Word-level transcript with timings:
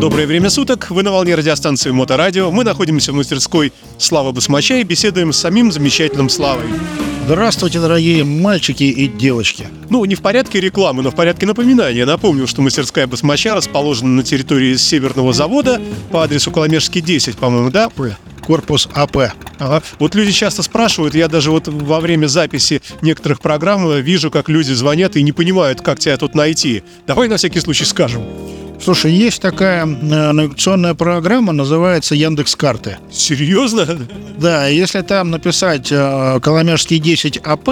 Доброе 0.00 0.28
время 0.28 0.48
суток, 0.48 0.90
вы 0.90 1.02
на 1.02 1.10
волне 1.10 1.34
радиостанции 1.34 1.90
Моторадио. 1.90 2.52
Мы 2.52 2.62
находимся 2.62 3.10
в 3.10 3.16
мастерской 3.16 3.72
Слава 3.98 4.30
Басмача 4.30 4.76
и 4.76 4.84
беседуем 4.84 5.32
с 5.32 5.38
самим 5.38 5.72
замечательным 5.72 6.28
Славой. 6.28 6.66
Здравствуйте, 7.26 7.80
дорогие 7.80 8.22
мальчики 8.22 8.84
и 8.84 9.08
девочки. 9.08 9.66
Ну, 9.90 10.04
не 10.04 10.14
в 10.14 10.22
порядке 10.22 10.60
рекламы, 10.60 11.02
но 11.02 11.10
в 11.10 11.16
порядке 11.16 11.46
напоминания. 11.46 12.06
Напомню, 12.06 12.46
что 12.46 12.62
мастерская 12.62 13.08
Басмача 13.08 13.56
расположена 13.56 14.10
на 14.10 14.22
территории 14.22 14.76
Северного 14.76 15.32
завода 15.32 15.82
по 16.12 16.22
адресу 16.22 16.52
Коломежский 16.52 17.00
10, 17.00 17.36
по-моему, 17.36 17.70
да? 17.72 17.90
Корпус 18.46 18.88
АП. 18.94 19.32
Ага. 19.58 19.82
Вот 19.98 20.14
люди 20.14 20.30
часто 20.30 20.62
спрашивают, 20.62 21.16
я 21.16 21.26
даже 21.26 21.50
вот 21.50 21.66
во 21.66 21.98
время 21.98 22.28
записи 22.28 22.82
некоторых 23.02 23.40
программ 23.40 23.92
вижу, 24.00 24.30
как 24.30 24.48
люди 24.48 24.72
звонят 24.72 25.16
и 25.16 25.24
не 25.24 25.32
понимают, 25.32 25.80
как 25.80 25.98
тебя 25.98 26.16
тут 26.16 26.36
найти. 26.36 26.84
Давай 27.08 27.26
на 27.26 27.36
всякий 27.36 27.58
случай 27.58 27.84
скажем. 27.84 28.22
Слушай, 28.80 29.12
есть 29.12 29.42
такая 29.42 29.84
э, 29.84 29.86
навигационная 29.86 30.94
программа, 30.94 31.52
называется 31.52 32.14
Яндекс 32.14 32.54
Карты. 32.54 32.98
Серьезно? 33.10 33.86
Да, 34.38 34.68
если 34.68 35.00
там 35.00 35.30
написать 35.30 35.88
э, 35.90 36.38
Коломяжский 36.40 36.98
10 36.98 37.38
АП, 37.38 37.68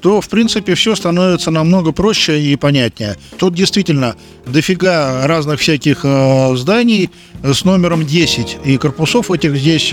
то, 0.00 0.20
в 0.20 0.28
принципе, 0.28 0.74
все 0.74 0.94
становится 0.94 1.50
намного 1.50 1.90
проще 1.90 2.40
и 2.40 2.54
понятнее. 2.54 3.16
Тут 3.38 3.54
действительно 3.54 4.14
дофига 4.46 5.26
разных 5.26 5.60
всяких 5.60 6.04
э, 6.04 6.54
зданий 6.56 7.10
с 7.42 7.64
номером 7.64 8.06
10, 8.06 8.58
и 8.64 8.76
корпусов 8.76 9.32
этих 9.32 9.56
здесь 9.56 9.92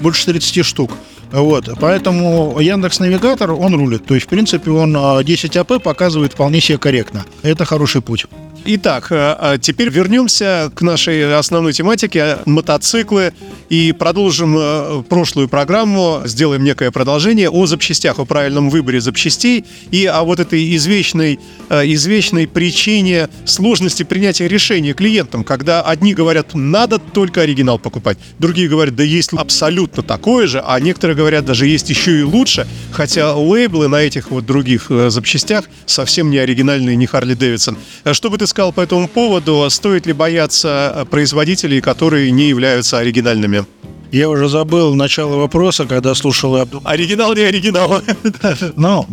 больше 0.00 0.26
30 0.26 0.64
штук. 0.64 0.92
Вот, 1.32 1.68
поэтому 1.80 2.58
Яндекс 2.60 3.00
Навигатор, 3.00 3.52
он 3.52 3.74
рулит. 3.74 4.06
То 4.06 4.14
есть, 4.14 4.26
в 4.26 4.28
принципе, 4.28 4.70
он 4.70 4.96
э, 4.96 5.24
10 5.24 5.56
АП 5.56 5.82
показывает 5.82 6.34
вполне 6.34 6.60
себе 6.60 6.78
корректно. 6.78 7.24
Это 7.42 7.64
хороший 7.64 8.00
путь. 8.00 8.26
Итак, 8.64 9.08
э, 9.10 9.36
э, 9.38 9.58
теперь 9.60 9.88
вернемся 9.88 10.70
к 10.74 10.82
нашей 10.82 11.36
основной 11.36 11.72
тематике 11.72 12.38
мотоциклы 12.46 13.32
и 13.68 13.92
продолжим 13.92 15.04
прошлую 15.08 15.48
программу, 15.48 16.22
сделаем 16.24 16.62
некое 16.62 16.92
продолжение 16.92 17.50
о 17.50 17.66
запчастях, 17.66 18.20
о 18.20 18.24
правильном 18.24 18.70
выборе 18.70 19.00
запчастей 19.00 19.64
и 19.90 20.06
о 20.06 20.22
вот 20.22 20.38
этой 20.38 20.76
извечной, 20.76 21.40
извечной 21.68 22.46
причине 22.46 23.28
сложности 23.44 24.04
принятия 24.04 24.46
решения 24.46 24.92
клиентам, 24.92 25.42
когда 25.42 25.82
одни 25.82 26.14
говорят, 26.14 26.54
надо 26.54 27.00
только 27.00 27.40
оригинал 27.40 27.80
покупать, 27.80 28.18
другие 28.38 28.68
говорят, 28.68 28.94
да 28.94 29.02
есть 29.02 29.32
абсолютно 29.32 30.04
такое 30.04 30.46
же, 30.46 30.62
а 30.64 30.78
некоторые 30.78 31.15
говорят, 31.16 31.44
даже 31.44 31.66
есть 31.66 31.90
еще 31.90 32.20
и 32.20 32.22
лучше, 32.22 32.66
хотя 32.92 33.34
лейблы 33.34 33.88
на 33.88 33.96
этих 33.96 34.30
вот 34.30 34.46
других 34.46 34.86
э, 34.90 35.10
запчастях 35.10 35.64
совсем 35.86 36.30
не 36.30 36.38
оригинальные, 36.38 36.94
не 36.94 37.06
Харли 37.06 37.34
Дэвидсон. 37.34 37.76
Э, 38.04 38.12
Что 38.12 38.30
бы 38.30 38.38
ты 38.38 38.46
сказал 38.46 38.72
по 38.72 38.80
этому 38.80 39.08
поводу? 39.08 39.66
Стоит 39.70 40.06
ли 40.06 40.12
бояться 40.12 40.92
э, 40.94 41.04
производителей, 41.06 41.80
которые 41.80 42.30
не 42.30 42.48
являются 42.48 42.98
оригинальными? 42.98 43.66
Я 44.12 44.30
уже 44.30 44.48
забыл 44.48 44.94
начало 44.94 45.36
вопроса, 45.36 45.84
когда 45.84 46.14
слушал. 46.14 46.56
Оригинал 46.84 47.34
не 47.34 47.42
оригинал. 47.42 48.00
Ну, 48.76 49.04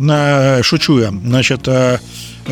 шучу 0.62 1.00
я. 1.00 1.10
Значит, 1.10 1.68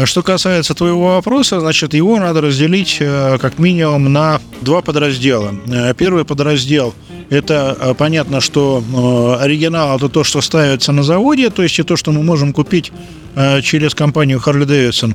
что 0.05 0.23
касается 0.23 0.75
твоего 0.75 1.15
вопроса, 1.15 1.61
значит, 1.61 1.95
его 1.95 2.19
надо 2.19 2.41
разделить 2.41 2.99
как 2.99 3.61
минимум 3.61 4.13
на 4.13 4.41
два 4.61 4.83
подраздела. 4.83 5.55
Первый 5.97 6.25
подраздел– 6.25 6.95
это 7.31 7.77
э, 7.79 7.95
понятно, 7.95 8.41
что 8.41 8.83
э, 8.83 9.45
оригинал– 9.45 9.97
это 9.99 10.09
то, 10.09 10.25
что 10.25 10.41
ставится 10.41 10.93
на 10.93 11.03
заводе, 11.03 11.51
то 11.51 11.63
есть 11.63 11.79
и 11.79 11.83
то, 11.83 11.97
что 11.97 12.13
мы 12.13 12.23
можем 12.23 12.53
купить 12.53 12.93
э, 13.35 13.63
через 13.63 13.95
компанию 13.95 14.41
Harley 14.45 14.67
Davidson 14.67 15.15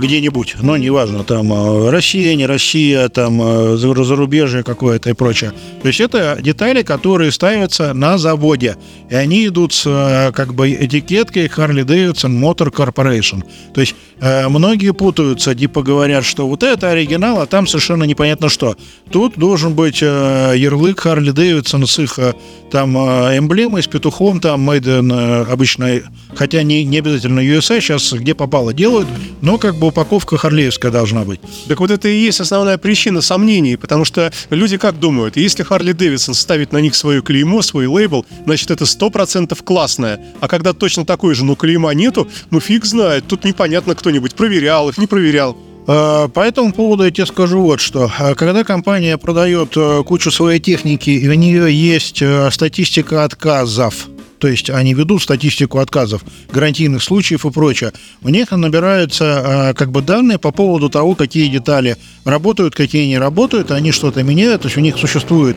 где-нибудь, 0.00 0.56
но 0.62 0.76
неважно, 0.76 1.22
там 1.22 1.88
Россия, 1.88 2.34
не 2.34 2.44
Россия, 2.44 3.08
там 3.08 3.38
за- 3.78 4.02
зарубежье 4.02 4.64
какое-то 4.64 5.10
и 5.10 5.12
прочее. 5.12 5.52
То 5.80 5.86
есть 5.86 6.00
это 6.00 6.36
детали, 6.40 6.82
которые 6.82 7.30
ставятся 7.30 7.94
на 7.94 8.18
заводе, 8.18 8.76
и 9.08 9.14
они 9.14 9.46
идут 9.46 9.72
с 9.72 10.32
как 10.34 10.54
бы 10.54 10.72
этикеткой 10.72 11.46
Harley 11.46 11.84
Davidson 11.84 12.36
Motor 12.36 12.72
Corporation. 12.72 13.44
То 13.72 13.80
есть 13.80 13.94
многие 14.20 14.92
путаются, 14.92 15.54
типа 15.54 15.84
говорят, 15.84 16.24
что 16.24 16.48
вот 16.48 16.64
это 16.64 16.90
оригинал, 16.90 17.40
а 17.40 17.46
там 17.46 17.68
совершенно 17.68 18.02
непонятно 18.02 18.48
что. 18.48 18.76
Тут 19.12 19.38
должен 19.38 19.74
быть 19.74 20.02
ярлык 20.02 21.03
Harley 21.08 21.32
Davidson 21.32 21.86
с 21.86 21.98
их 21.98 22.18
э, 22.18 22.34
там 22.70 22.96
э, 22.96 23.38
эмблемой, 23.38 23.82
с 23.82 23.86
петухом, 23.86 24.40
там 24.40 24.68
made 24.68 24.82
in, 24.82 25.12
э, 25.12 25.52
обычно, 25.52 26.00
хотя 26.34 26.62
не, 26.62 26.84
не 26.84 26.98
обязательно 26.98 27.40
USA, 27.40 27.80
сейчас 27.80 28.12
где 28.12 28.34
попало 28.34 28.72
делают, 28.72 29.08
но 29.40 29.58
как 29.58 29.76
бы 29.76 29.88
упаковка 29.88 30.36
харлеевская 30.36 30.90
должна 30.90 31.24
быть. 31.24 31.40
Так 31.68 31.80
вот 31.80 31.90
это 31.90 32.08
и 32.08 32.16
есть 32.16 32.40
основная 32.40 32.78
причина 32.78 33.20
сомнений, 33.20 33.76
потому 33.76 34.04
что 34.04 34.32
люди 34.50 34.76
как 34.76 34.98
думают, 34.98 35.36
если 35.36 35.62
Харли 35.62 35.92
Дэвидсон 35.92 36.34
ставит 36.34 36.72
на 36.72 36.78
них 36.78 36.94
свое 36.94 37.22
клеймо, 37.22 37.62
свой 37.62 37.86
лейбл, 37.86 38.26
значит 38.44 38.70
это 38.70 38.84
100% 38.84 39.62
классное. 39.62 40.20
А 40.40 40.48
когда 40.48 40.72
точно 40.72 41.04
такой 41.04 41.34
же, 41.34 41.44
но 41.44 41.54
клейма 41.54 41.92
нету, 41.94 42.28
ну 42.50 42.60
фиг 42.60 42.84
знает, 42.84 43.26
тут 43.26 43.44
непонятно 43.44 43.94
кто-нибудь 43.94 44.34
проверял 44.34 44.88
их, 44.88 44.98
не 44.98 45.06
проверял. 45.06 45.56
Э, 45.86 46.28
По 46.32 46.40
этому 46.40 46.72
поводу 46.72 47.04
я 47.04 47.10
тебе 47.10 47.26
скажу 47.26 47.60
вот 47.60 47.80
что. 47.80 48.10
Э, 48.18 48.34
Когда 48.34 48.64
компания 48.64 49.18
продает 49.18 49.76
э, 49.76 50.02
кучу 50.04 50.30
своей 50.30 50.60
техники, 50.60 51.10
и 51.10 51.28
у 51.28 51.34
нее 51.34 51.72
есть 51.72 52.22
статистика 52.50 53.24
отказов, 53.24 54.08
то 54.38 54.48
есть 54.48 54.68
они 54.68 54.94
ведут 54.94 55.22
статистику 55.22 55.78
отказов, 55.78 56.22
гарантийных 56.52 57.02
случаев 57.02 57.46
и 57.46 57.50
прочее. 57.50 57.92
У 58.22 58.28
них 58.28 58.50
набираются 58.50 59.72
как 59.76 59.90
бы 59.90 60.02
данные 60.02 60.38
по 60.38 60.50
поводу 60.50 60.90
того, 60.90 61.14
какие 61.14 61.48
детали 61.48 61.96
работают, 62.24 62.74
какие 62.74 63.06
не 63.06 63.18
работают, 63.18 63.70
они 63.70 63.90
что-то 63.90 64.22
меняют, 64.22 64.62
то 64.62 64.66
есть 64.66 64.76
у 64.76 64.80
них 64.80 64.98
существует 64.98 65.56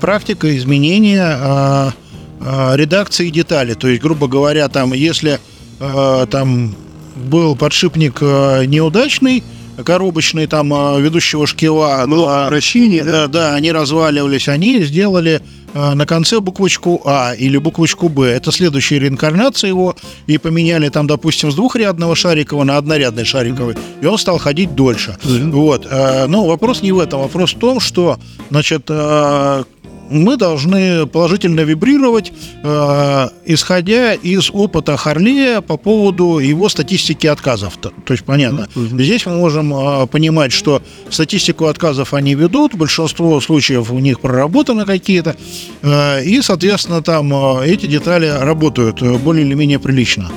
практика 0.00 0.56
изменения 0.56 1.92
редакции 2.40 3.28
деталей. 3.30 3.74
То 3.74 3.88
есть, 3.88 4.00
грубо 4.00 4.28
говоря, 4.28 4.68
там, 4.68 4.92
если 4.92 5.40
там 5.80 6.76
был 7.22 7.56
подшипник 7.56 8.18
э, 8.20 8.64
неудачный, 8.66 9.42
коробочный 9.84 10.46
там 10.46 10.72
э, 10.72 11.00
ведущего 11.00 11.46
шкива, 11.46 12.04
Было 12.06 12.44
а, 12.44 12.46
обращение, 12.46 13.04
да, 13.04 13.26
да, 13.26 13.54
они 13.54 13.72
разваливались, 13.72 14.48
они 14.48 14.82
сделали 14.82 15.40
э, 15.72 15.94
на 15.94 16.06
конце 16.06 16.40
буквочку 16.40 17.00
А 17.04 17.34
или 17.34 17.56
буквочку 17.58 18.08
Б. 18.08 18.26
Это 18.26 18.52
следующая 18.52 18.98
реинкарнация 18.98 19.68
его, 19.68 19.96
и 20.26 20.38
поменяли 20.38 20.88
там, 20.88 21.06
допустим, 21.06 21.50
с 21.50 21.54
двухрядного 21.54 22.14
шарикового 22.14 22.64
на 22.64 22.76
однорядный 22.76 23.24
шариковый, 23.24 23.76
и 24.00 24.06
он 24.06 24.18
стал 24.18 24.38
ходить 24.38 24.74
дольше. 24.74 25.16
Вот. 25.22 25.86
э, 25.90 26.26
Но 26.26 26.46
вопрос 26.46 26.82
не 26.82 26.92
в 26.92 26.98
этом, 26.98 27.20
вопрос 27.20 27.54
в 27.54 27.58
том, 27.58 27.80
что, 27.80 28.18
значит, 28.50 28.84
э, 28.88 29.64
мы 30.12 30.36
должны 30.36 31.06
положительно 31.06 31.60
вибрировать, 31.60 32.32
э, 32.62 33.28
исходя 33.46 34.14
из 34.14 34.50
опыта 34.52 34.96
Харлея 34.96 35.60
по 35.60 35.76
поводу 35.76 36.38
его 36.38 36.68
статистики 36.68 37.26
отказов. 37.26 37.76
То, 37.76 37.92
то 38.04 38.12
есть, 38.12 38.24
понятно. 38.24 38.68
Здесь 38.74 39.26
мы 39.26 39.36
можем 39.36 39.74
э, 39.74 40.06
понимать, 40.06 40.52
что 40.52 40.82
статистику 41.10 41.66
отказов 41.66 42.14
они 42.14 42.34
ведут, 42.34 42.74
большинство 42.74 43.40
случаев 43.40 43.90
у 43.90 43.98
них 43.98 44.20
проработаны 44.20 44.84
какие-то, 44.84 45.36
э, 45.82 46.24
и, 46.24 46.42
соответственно, 46.42 47.02
там 47.02 47.32
э, 47.32 47.66
эти 47.66 47.86
детали 47.86 48.26
работают 48.26 49.02
более 49.02 49.44
или 49.46 49.54
менее 49.54 49.78
прилично. 49.78 50.30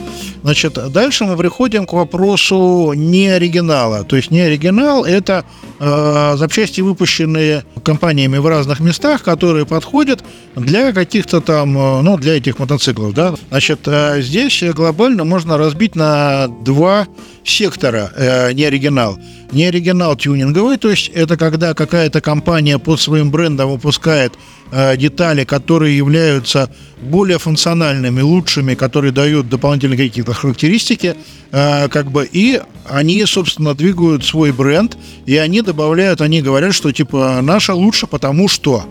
Значит, 0.46 0.78
дальше 0.92 1.26
мы 1.26 1.38
приходим 1.38 1.88
к 1.88 1.94
вопросу 1.94 2.94
не 2.96 3.30
оригинала. 3.30 4.04
То 4.04 4.16
есть 4.16 4.30
не 4.30 4.42
оригинал– 4.42 5.04
это 5.06 5.44
э, 5.80 6.36
запчасти, 6.38 6.82
выпущенные 6.82 7.64
компаниями 7.84 8.38
в 8.38 8.48
разных 8.48 8.80
местах, 8.80 9.24
которые 9.24 9.65
подходят 9.66 10.24
для 10.56 10.94
каких-то 10.94 11.42
там, 11.42 11.78
э, 11.78 12.02
ну, 12.02 12.18
для 12.18 12.38
этих 12.38 12.60
мотоциклов, 12.60 13.14
да. 13.14 13.36
Значит, 13.50 13.82
э, 13.86 14.22
здесь 14.22 14.64
глобально 14.74 15.24
можно 15.24 15.58
разбить 15.58 15.96
на 15.96 16.48
два 16.48 17.08
сектора 17.46 18.12
э, 18.16 18.54
не 18.54 18.66
оригинал. 18.66 19.18
Не 19.52 19.66
оригинал 19.66 20.16
тюнинговый, 20.16 20.78
то 20.78 20.90
есть 20.90 21.10
это 21.10 21.38
когда 21.38 21.74
какая-то 21.74 22.20
компания 22.20 22.80
под 22.80 23.00
своим 23.00 23.30
брендом 23.30 23.72
выпускает 23.72 24.34
э, 24.72 24.98
детали, 24.98 25.44
которые 25.44 25.96
являются 25.96 26.70
более 27.02 27.38
функциональными, 27.38 28.22
лучшими, 28.22 28.74
которые 28.74 29.12
дают 29.12 29.48
дополнительные 29.48 29.98
какие-то 29.98 30.34
характеристики, 30.34 31.16
э, 31.52 31.88
как 31.90 32.12
бы, 32.12 32.28
и 32.30 32.62
они, 32.90 33.24
собственно, 33.26 33.76
двигают 33.76 34.26
свой 34.26 34.52
бренд, 34.52 34.98
и 35.26 35.38
они 35.38 35.62
добавляют, 35.62 36.22
они 36.22 36.42
говорят, 36.42 36.74
что 36.74 36.92
типа 36.92 37.40
наша 37.42 37.74
лучше, 37.74 38.08
потому 38.08 38.48
что. 38.48 38.86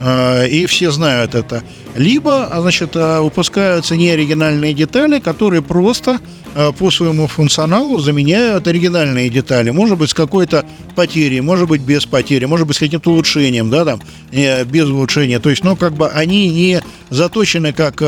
Э, 0.00 0.46
И 0.48 0.66
все 0.66 0.90
знают 0.90 1.34
это. 1.34 1.62
Либо, 1.94 2.46
а, 2.46 2.60
значит, 2.60 2.90
а, 2.94 3.22
выпускаются 3.22 3.96
неоригинальные 3.96 4.74
детали, 4.74 5.20
которые 5.20 5.62
просто 5.62 6.18
а, 6.54 6.72
по 6.72 6.90
своему 6.90 7.28
функционалу 7.28 8.00
заменяют 8.00 8.66
оригинальные 8.66 9.30
детали. 9.30 9.70
Может 9.70 9.98
быть, 9.98 10.10
с 10.10 10.14
какой-то 10.14 10.64
потерей, 10.96 11.40
может 11.40 11.68
быть, 11.68 11.82
без 11.82 12.04
потери, 12.04 12.46
может 12.46 12.66
быть, 12.66 12.76
с 12.76 12.80
каким-то 12.80 13.10
улучшением, 13.10 13.70
да, 13.70 13.84
там, 13.84 14.00
э, 14.32 14.64
без 14.64 14.88
улучшения. 14.88 15.38
То 15.38 15.50
есть, 15.50 15.62
ну, 15.62 15.76
как 15.76 15.94
бы 15.94 16.08
они 16.08 16.48
не 16.50 16.82
заточены 17.10 17.72
как 17.72 18.02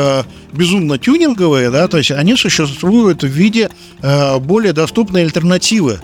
безумно 0.52 0.98
тюнинговые, 0.98 1.70
да, 1.70 1.86
то 1.86 1.98
есть 1.98 2.10
они 2.10 2.36
существуют 2.36 3.22
в 3.22 3.28
виде 3.28 3.70
более 4.40 4.72
доступной 4.72 5.22
альтернативы 5.22 6.00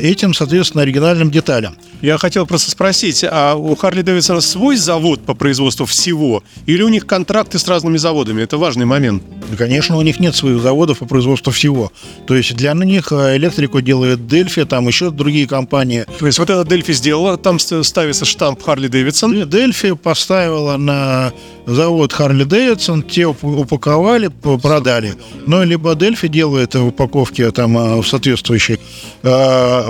этим, 0.00 0.32
соответственно, 0.32 0.82
оригинальным 0.82 1.30
деталям. 1.30 1.74
Я 2.00 2.16
хотел 2.16 2.46
просто 2.46 2.70
спросить, 2.70 3.24
а 3.28 3.56
у 3.56 3.74
Харли 3.74 4.00
Дэвидсона 4.00 4.40
свой 4.40 4.76
завод 4.76 5.20
по 5.20 5.34
производству 5.34 5.84
всего? 5.84 6.42
Или 6.64 6.82
у 6.82 6.88
них 6.88 7.06
контракты 7.10 7.58
с 7.58 7.66
разными 7.68 7.98
заводами? 7.98 8.42
Это 8.42 8.56
важный 8.56 8.86
момент. 8.86 9.22
Конечно, 9.58 9.96
у 9.96 10.02
них 10.02 10.20
нет 10.20 10.36
своих 10.36 10.62
заводов 10.62 10.98
по 10.98 11.06
производству 11.06 11.52
всего. 11.52 11.90
То 12.26 12.36
есть 12.36 12.54
для 12.54 12.72
них 12.74 13.10
э, 13.10 13.36
электрику 13.36 13.80
делает 13.80 14.28
Дельфи, 14.28 14.64
там 14.64 14.86
еще 14.86 15.10
другие 15.10 15.48
компании. 15.48 16.04
То 16.20 16.26
есть 16.26 16.38
вот 16.38 16.50
это 16.50 16.64
Дельфи 16.64 16.92
сделала, 16.92 17.36
там 17.36 17.58
ст- 17.58 17.84
ставится 17.84 18.24
штамп 18.24 18.62
Харли 18.62 18.86
Дэвидсон. 18.88 19.48
Дельфи 19.50 19.94
поставила 19.94 20.76
на 20.76 21.32
завод 21.66 22.12
Харли 22.12 22.44
Дэвидсон, 22.44 23.02
те 23.02 23.22
уп- 23.22 23.60
упаковали, 23.62 24.28
продали. 24.62 25.14
Ну, 25.46 25.64
либо 25.64 25.94
Дельфи 25.96 26.28
делает 26.28 26.76
упаковки 26.76 27.50
там 27.50 27.76
э, 27.76 28.00
в 28.00 28.06
соответствующей. 28.06 28.78
Э, 29.24 29.82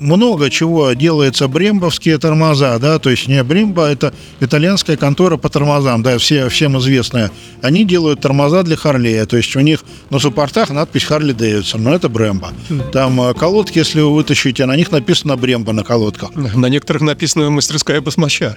много 0.00 0.50
чего 0.50 0.92
делается 0.92 1.48
брембовские 1.48 2.18
тормоза, 2.18 2.78
да, 2.78 2.98
то 2.98 3.10
есть 3.10 3.28
не 3.28 3.42
Брембо, 3.42 3.86
это 3.86 4.12
итальянская 4.40 4.96
контора 4.96 5.36
по 5.36 5.48
тормозам, 5.48 6.02
да, 6.02 6.18
все, 6.18 6.48
всем 6.48 6.78
известная. 6.78 7.30
Они 7.62 7.84
делают 7.84 8.20
тормоза 8.20 8.62
для 8.62 8.76
Харлея, 8.76 9.26
то 9.26 9.36
есть 9.36 9.54
у 9.56 9.60
них 9.60 9.84
на 10.10 10.18
суппортах 10.18 10.70
надпись 10.70 11.04
Харли 11.04 11.32
Дэвидсон, 11.32 11.82
но 11.82 11.94
это 11.94 12.08
Брембо. 12.08 12.52
Там 12.92 13.20
э, 13.20 13.34
колодки, 13.34 13.78
если 13.78 14.00
вы 14.00 14.14
вытащите, 14.14 14.66
на 14.66 14.76
них 14.76 14.90
написано 14.92 15.36
Брембо 15.36 15.72
на 15.72 15.84
колодках. 15.84 16.34
На 16.34 16.66
некоторых 16.66 17.02
написано 17.02 17.50
«Мастерская 17.50 18.00
басмача». 18.00 18.56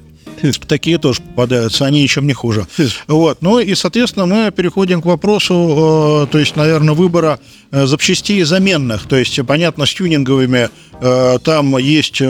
Такие 0.67 0.97
тоже 0.97 1.21
попадаются, 1.21 1.85
они 1.85 2.01
ничем 2.03 2.27
не 2.27 2.33
хуже. 2.33 2.67
Вот. 3.07 3.41
Ну 3.41 3.59
и, 3.59 3.75
соответственно, 3.75 4.25
мы 4.25 4.51
переходим 4.51 5.01
к 5.01 5.05
вопросу, 5.05 6.25
э, 6.25 6.31
то 6.31 6.37
есть, 6.37 6.55
наверное, 6.55 6.93
выбора 6.93 7.39
э, 7.71 7.85
запчастей 7.85 8.43
заменных. 8.43 9.07
То 9.07 9.15
есть, 9.15 9.39
понятно, 9.45 9.85
с 9.85 9.93
тюнинговыми 9.93 10.69
э, 11.01 11.39
там 11.43 11.77
есть 11.77 12.21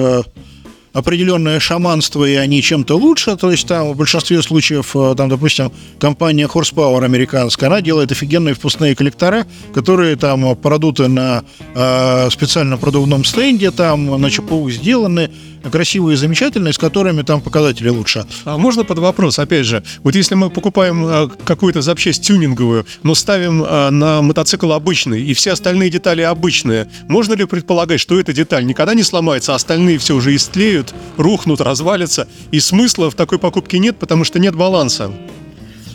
определенное 0.94 1.60
шаманство, 1.60 2.26
и 2.26 2.36
они 2.36 2.62
чем-то 2.62 2.98
лучше. 2.98 3.36
То 3.38 3.52
есть 3.52 3.68
там 3.68 3.94
в 3.94 3.96
большинстве 3.96 4.42
случаев, 4.42 4.96
там, 5.16 5.30
допустим, 5.30 5.72
компания 6.00 6.48
Horsepower 6.48 7.04
американская, 7.04 7.70
она 7.70 7.82
делает 7.82 8.12
офигенные 8.12 8.56
впускные 8.56 8.96
коллектора, 8.96 9.46
которые 9.74 10.16
там 10.18 10.56
продуты 10.58 11.08
на 11.08 11.44
э, 11.74 12.30
специальном 12.30 12.80
продувном 12.80 13.24
стенде, 13.24 13.72
там 13.72 14.20
на 14.20 14.30
ЧПУ 14.30 14.70
сделаны, 14.70 15.32
красивые 15.70 16.16
и 16.16 16.18
замечательные, 16.18 16.74
с 16.74 16.78
которыми 16.78 17.22
там 17.22 17.42
показатели 17.42 17.90
лучше. 17.90 18.26
А 18.46 18.58
можно 18.58 18.84
под 18.84 19.00
вопрос, 19.00 19.40
опять 19.40 19.66
же, 19.66 19.84
вот 20.04 20.16
если 20.16 20.36
мы 20.36 20.50
покупаем 20.50 21.06
а, 21.06 21.30
какую-то 21.44 21.82
запчасть 21.82 22.26
тюнинговую, 22.26 22.86
но 23.04 23.16
ставим 23.16 23.64
а, 23.66 23.90
на 23.92 24.22
мотоцикл 24.22 24.72
обычный, 24.72 25.22
и 25.22 25.34
все 25.34 25.52
остальные 25.52 25.90
детали 25.90 26.22
обычные, 26.22 26.90
можно 27.08 27.34
ли 27.34 27.46
предполагать, 27.46 28.00
что 28.00 28.20
эта 28.20 28.34
деталь 28.34 28.66
никогда 28.66 28.94
не 28.94 29.04
сломается, 29.04 29.54
а 29.54 29.56
остальные 29.56 29.98
все 29.98 30.16
уже 30.16 30.36
истлеют, 30.36 30.94
рухнут, 31.18 31.62
развалятся, 31.62 32.28
и 32.52 32.60
смысла 32.60 33.12
в 33.12 33.16
такой 33.16 33.40
покупке 33.40 33.80
нет, 33.80 33.98
потому 33.98 34.24
что 34.24 34.40
нет 34.40 34.56
баланса? 34.56 35.12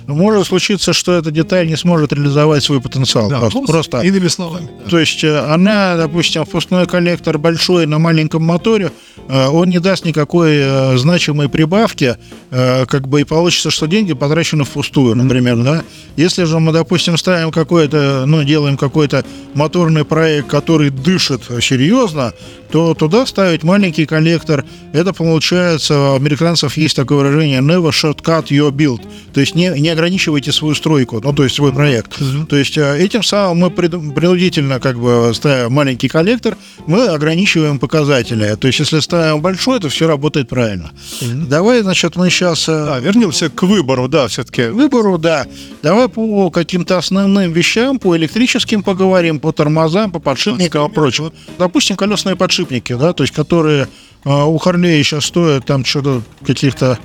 Может 0.07 0.47
случиться, 0.47 0.93
что 0.93 1.13
эта 1.13 1.31
деталь 1.31 1.67
не 1.67 1.77
сможет 1.77 2.13
реализовать 2.13 2.63
свой 2.63 2.81
потенциал. 2.81 3.29
просто, 3.29 3.61
просто. 3.61 4.01
Иными 4.01 4.29
словами. 4.29 4.69
То 4.89 4.99
есть 4.99 5.25
э, 5.25 5.39
она, 5.39 5.97
допустим, 5.97 6.45
впускной 6.45 6.87
коллектор 6.87 7.39
большой 7.39 7.87
на 7.87 7.99
маленьком 7.99 8.45
моторе, 8.45 8.93
э, 9.29 9.47
он 9.49 9.69
не 9.69 9.81
даст 9.81 10.05
никакой 10.05 10.59
э, 10.59 10.97
значимой 10.97 11.49
прибавки, 11.49 12.17
как 12.51 13.09
бы 13.09 13.21
и 13.21 13.25
получится, 13.25 13.71
что 13.71 13.87
деньги 13.87 14.13
потрачены 14.13 14.65
впустую, 14.65 15.15
например, 15.17 15.57
да. 15.57 15.83
Если 16.17 16.45
же 16.45 16.59
мы, 16.59 16.73
допустим, 16.73 17.17
ставим 17.19 17.51
какой-то, 17.51 18.25
ну, 18.27 18.45
делаем 18.45 18.77
какой-то 18.77 19.25
моторный 19.55 20.05
проект, 20.05 20.49
который 20.49 20.91
дышит 20.91 21.43
серьезно, 21.61 22.33
то 22.71 22.95
туда 22.95 23.27
ставить 23.27 23.63
маленький 23.63 24.07
коллектор, 24.07 24.65
это 24.93 25.13
получается, 25.13 26.13
у 26.13 26.15
американцев 26.15 26.77
есть 26.77 26.97
такое 26.97 27.19
выражение 27.19 27.61
never 27.61 27.91
shortcut 27.91 28.47
your 28.47 28.71
build, 28.71 29.03
то 29.33 29.41
есть 29.41 29.55
не, 29.55 29.69
не 29.79 29.89
ограничивайте 29.97 30.53
свою 30.53 30.75
стройку, 30.75 31.21
ну, 31.23 31.33
то 31.33 31.43
есть 31.43 31.57
свой 31.57 31.73
проект. 31.73 32.19
То 32.49 32.57
есть 32.57 32.77
э, 32.77 32.99
этим 32.99 33.23
самым 33.23 33.59
мы 33.59 33.71
принудительно, 33.71 34.79
как 34.79 34.99
бы, 34.99 35.33
ставя 35.35 35.69
маленький 35.69 36.09
коллектор, 36.09 36.57
мы 36.87 37.09
ограничиваем 37.09 37.79
показатели. 37.79 38.55
То 38.57 38.67
есть 38.67 38.81
если 38.81 39.01
ставим 39.01 39.41
большой, 39.41 39.81
то 39.81 39.89
все 39.89 40.07
работает 40.07 40.49
правильно. 40.49 40.91
Давай, 41.23 41.83
значит, 41.83 42.17
мы 42.17 42.31
сейчас... 42.31 42.69
А, 42.69 42.99
вернемся 43.01 43.49
к 43.49 43.63
выбору, 43.63 44.09
да, 44.09 44.29
все-таки. 44.29 44.69
выбору, 44.69 45.19
да. 45.19 45.47
Давай 45.83 46.09
по 46.09 46.51
каким-то 46.51 46.99
основным 46.99 47.53
вещам, 47.53 47.99
по 47.99 48.17
электрическим 48.17 48.83
поговорим, 48.83 49.41
по 49.41 49.53
тормозам, 49.53 50.11
по 50.13 50.19
подшипникам 50.19 50.91
и 50.91 50.95
прочему. 50.95 51.33
Допустим, 51.59 51.97
колесные 51.97 52.37
подшипники, 52.37 52.95
да, 52.95 53.13
то 53.13 53.23
есть 53.23 53.35
которые 53.35 53.89
э, 54.25 54.31
у 54.31 54.59
Харлея 54.59 55.03
сейчас 55.03 55.25
стоят 55.27 55.67
там 55.67 55.85
что-то 55.85 56.23
каких-то 56.45 56.99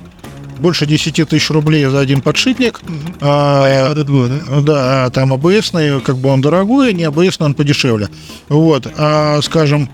больше 0.62 0.86
10 0.86 1.28
тысяч 1.28 1.50
рублей 1.50 1.84
за 1.84 2.00
один 2.00 2.22
подшипник. 2.22 2.80
А, 3.20 3.94
да, 3.94 5.04
а 5.04 5.10
там 5.10 5.32
АБСный, 5.34 6.00
как 6.00 6.16
бы 6.16 6.30
он 6.30 6.40
дорогой, 6.40 6.94
не 6.94 7.04
АБСный, 7.04 7.46
он 7.46 7.54
подешевле. 7.54 8.08
Вот, 8.48 8.86
а, 8.96 9.40
скажем, 9.42 9.90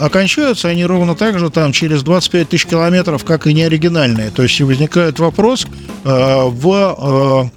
окончаются 0.00 0.68
они 0.68 0.84
ровно 0.84 1.14
так 1.14 1.38
же 1.38 1.50
там 1.50 1.72
через 1.72 2.02
25 2.02 2.48
тысяч 2.48 2.66
километров, 2.66 3.24
как 3.24 3.46
и 3.46 3.54
неоригинальные. 3.54 4.30
То 4.30 4.42
есть 4.42 4.60
возникает 4.60 5.18
вопрос 5.18 5.66
э, 6.04 6.44
в 6.48 7.50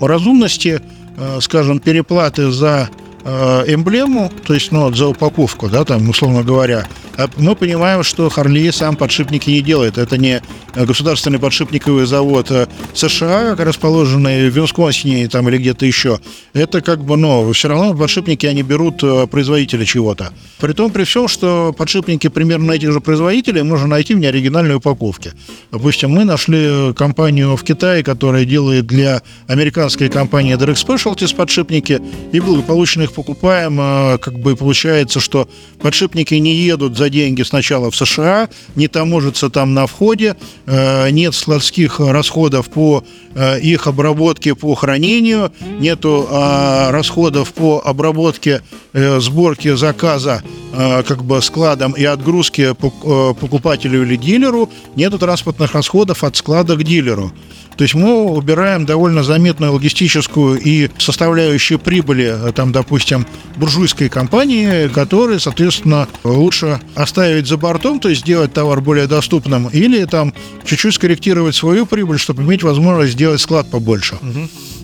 э, 0.00 0.06
разумности, 0.06 0.80
э, 1.16 1.38
скажем, 1.40 1.80
переплаты 1.80 2.50
за 2.50 2.88
эмблему, 3.24 4.30
то 4.46 4.54
есть, 4.54 4.72
ну, 4.72 4.92
за 4.94 5.06
упаковку, 5.06 5.68
да, 5.68 5.84
там, 5.84 6.08
условно 6.08 6.42
говоря, 6.42 6.86
А 7.16 7.28
мы 7.36 7.54
понимаем, 7.54 8.02
что 8.02 8.30
Харли 8.30 8.70
сам 8.70 8.96
подшипники 8.96 9.50
не 9.50 9.60
делает. 9.60 9.98
Это 9.98 10.16
не 10.16 10.40
э, 10.74 10.86
государственный 10.86 11.38
подшипниковый 11.38 12.06
завод 12.06 12.50
э, 12.50 12.66
США, 12.94 13.54
расположенный 13.54 14.48
в 14.48 14.56
Висконсине 14.56 15.28
там, 15.28 15.48
или 15.48 15.58
где-то 15.58 15.84
еще. 15.84 16.20
Это 16.54 16.80
как 16.80 17.04
бы, 17.04 17.16
ну, 17.16 17.52
все 17.52 17.68
равно 17.68 17.94
подшипники 17.94 18.46
они 18.46 18.62
берут 18.62 19.02
э, 19.02 19.26
производителя 19.26 19.84
чего-то. 19.84 20.32
При 20.58 20.72
том, 20.72 20.90
при 20.90 21.04
всем, 21.04 21.28
что 21.28 21.74
подшипники 21.76 22.28
примерно 22.28 22.72
этих 22.72 22.92
же 22.92 23.00
производителей 23.00 23.62
можно 23.62 23.88
найти 23.88 24.14
в 24.14 24.18
неоригинальной 24.18 24.76
упаковке. 24.76 25.32
Допустим, 25.70 26.10
мы 26.10 26.24
нашли 26.24 26.94
компанию 26.94 27.56
в 27.56 27.62
Китае, 27.62 28.02
которая 28.02 28.46
делает 28.46 28.86
для 28.86 29.20
американской 29.48 30.08
компании 30.08 30.56
Direct 30.56 30.82
Specialties 30.86 31.36
подшипники, 31.36 32.00
и 32.32 32.40
благополучно 32.40 33.02
их 33.02 33.11
покупаем. 33.12 33.78
э, 33.80 34.18
Как 34.18 34.38
бы 34.38 34.56
получается, 34.56 35.20
что 35.20 35.48
подшипники 35.80 36.34
не 36.34 36.54
едут 36.54 36.96
за 36.96 37.08
деньги 37.10 37.42
сначала 37.42 37.90
в 37.90 37.96
США, 37.96 38.48
не 38.74 38.88
таможатся 38.88 39.48
там 39.50 39.74
на 39.74 39.86
входе, 39.86 40.34
э, 40.66 41.10
нет 41.10 41.34
складских 41.34 42.00
расходов 42.00 42.68
по 42.70 43.04
э, 43.34 43.60
их 43.60 43.86
обработке, 43.86 44.54
по 44.54 44.74
хранению, 44.74 45.52
нету 45.78 46.26
э, 46.30 46.90
расходов 46.90 47.52
по 47.52 47.80
обработке, 47.84 48.62
э, 48.92 49.20
сборке 49.20 49.76
заказа 49.76 50.42
как 51.06 51.22
бы 51.22 51.42
складом 51.42 51.92
и 51.92 52.02
отгрузке 52.04 52.70
пок- 52.70 53.34
покупателю 53.34 54.04
или 54.04 54.16
дилеру, 54.16 54.70
нету 54.96 55.18
транспортных 55.18 55.74
расходов 55.74 56.24
от 56.24 56.34
склада 56.36 56.76
к 56.76 56.82
дилеру. 56.82 57.30
То 57.76 57.82
есть 57.82 57.94
мы 57.94 58.24
убираем 58.24 58.86
довольно 58.86 59.22
заметную 59.22 59.72
логистическую 59.72 60.60
и 60.60 60.90
составляющую 60.98 61.78
прибыли, 61.78 62.48
э, 62.48 62.52
там, 62.52 62.72
допустим, 62.72 63.26
буржуйской 63.56 64.08
компании, 64.08 64.88
которые, 64.88 65.40
соответственно, 65.40 66.06
лучше 66.24 66.80
оставить 66.94 67.46
за 67.46 67.56
бортом, 67.56 68.00
то 68.00 68.08
есть 68.08 68.22
сделать 68.22 68.52
товар 68.52 68.80
более 68.80 69.06
доступным, 69.06 69.68
или 69.68 70.04
там 70.04 70.32
чуть-чуть 70.64 70.94
скорректировать 70.94 71.54
свою 71.54 71.86
прибыль, 71.86 72.18
чтобы 72.18 72.42
иметь 72.42 72.62
возможность 72.62 73.12
сделать 73.12 73.40
склад 73.40 73.70
побольше. 73.70 74.16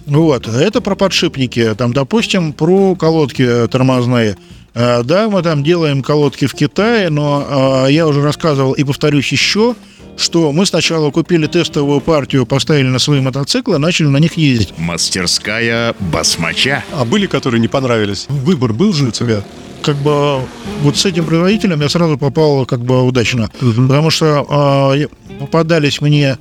Вот, 0.06 0.48
это 0.48 0.80
про 0.80 0.94
подшипники. 0.94 1.74
Там, 1.76 1.92
допустим, 1.92 2.52
про 2.54 2.94
колодки 2.96 3.68
тормозные. 3.68 4.36
Э, 4.74 5.02
Да, 5.02 5.28
мы 5.28 5.42
там 5.42 5.62
делаем 5.62 6.02
колодки 6.02 6.46
в 6.46 6.54
Китае, 6.54 7.10
но 7.10 7.84
э, 7.88 7.92
я 7.92 8.06
уже 8.06 8.22
рассказывал 8.22 8.72
и 8.72 8.84
повторюсь 8.84 9.30
еще, 9.32 9.74
что 10.18 10.52
мы 10.52 10.66
сначала 10.66 11.10
купили 11.10 11.46
тестовую 11.46 12.00
партию, 12.00 12.44
поставили 12.44 12.88
на 12.88 12.98
свои 12.98 13.20
мотоциклы, 13.20 13.78
начали 13.78 14.08
на 14.08 14.18
них 14.18 14.34
ездить. 14.34 14.74
Мастерская 14.76 15.94
басмача. 15.98 16.84
А 16.92 17.04
были, 17.04 17.26
которые 17.26 17.60
не 17.60 17.68
понравились? 17.68 18.26
Выбор 18.28 18.72
был 18.72 18.92
же 18.92 19.06
у 19.06 19.10
тебя? 19.10 19.42
Как 19.82 19.96
бы 19.96 20.40
вот 20.82 20.96
с 20.96 21.06
этим 21.06 21.24
производителем 21.24 21.80
я 21.80 21.88
сразу 21.88 22.18
попал 22.18 22.66
как 22.66 22.80
бы 22.80 23.02
удачно, 23.02 23.48
потому 23.60 24.10
что 24.10 24.94
э, 24.94 25.06
попадались 25.38 26.00
мне 26.00 26.36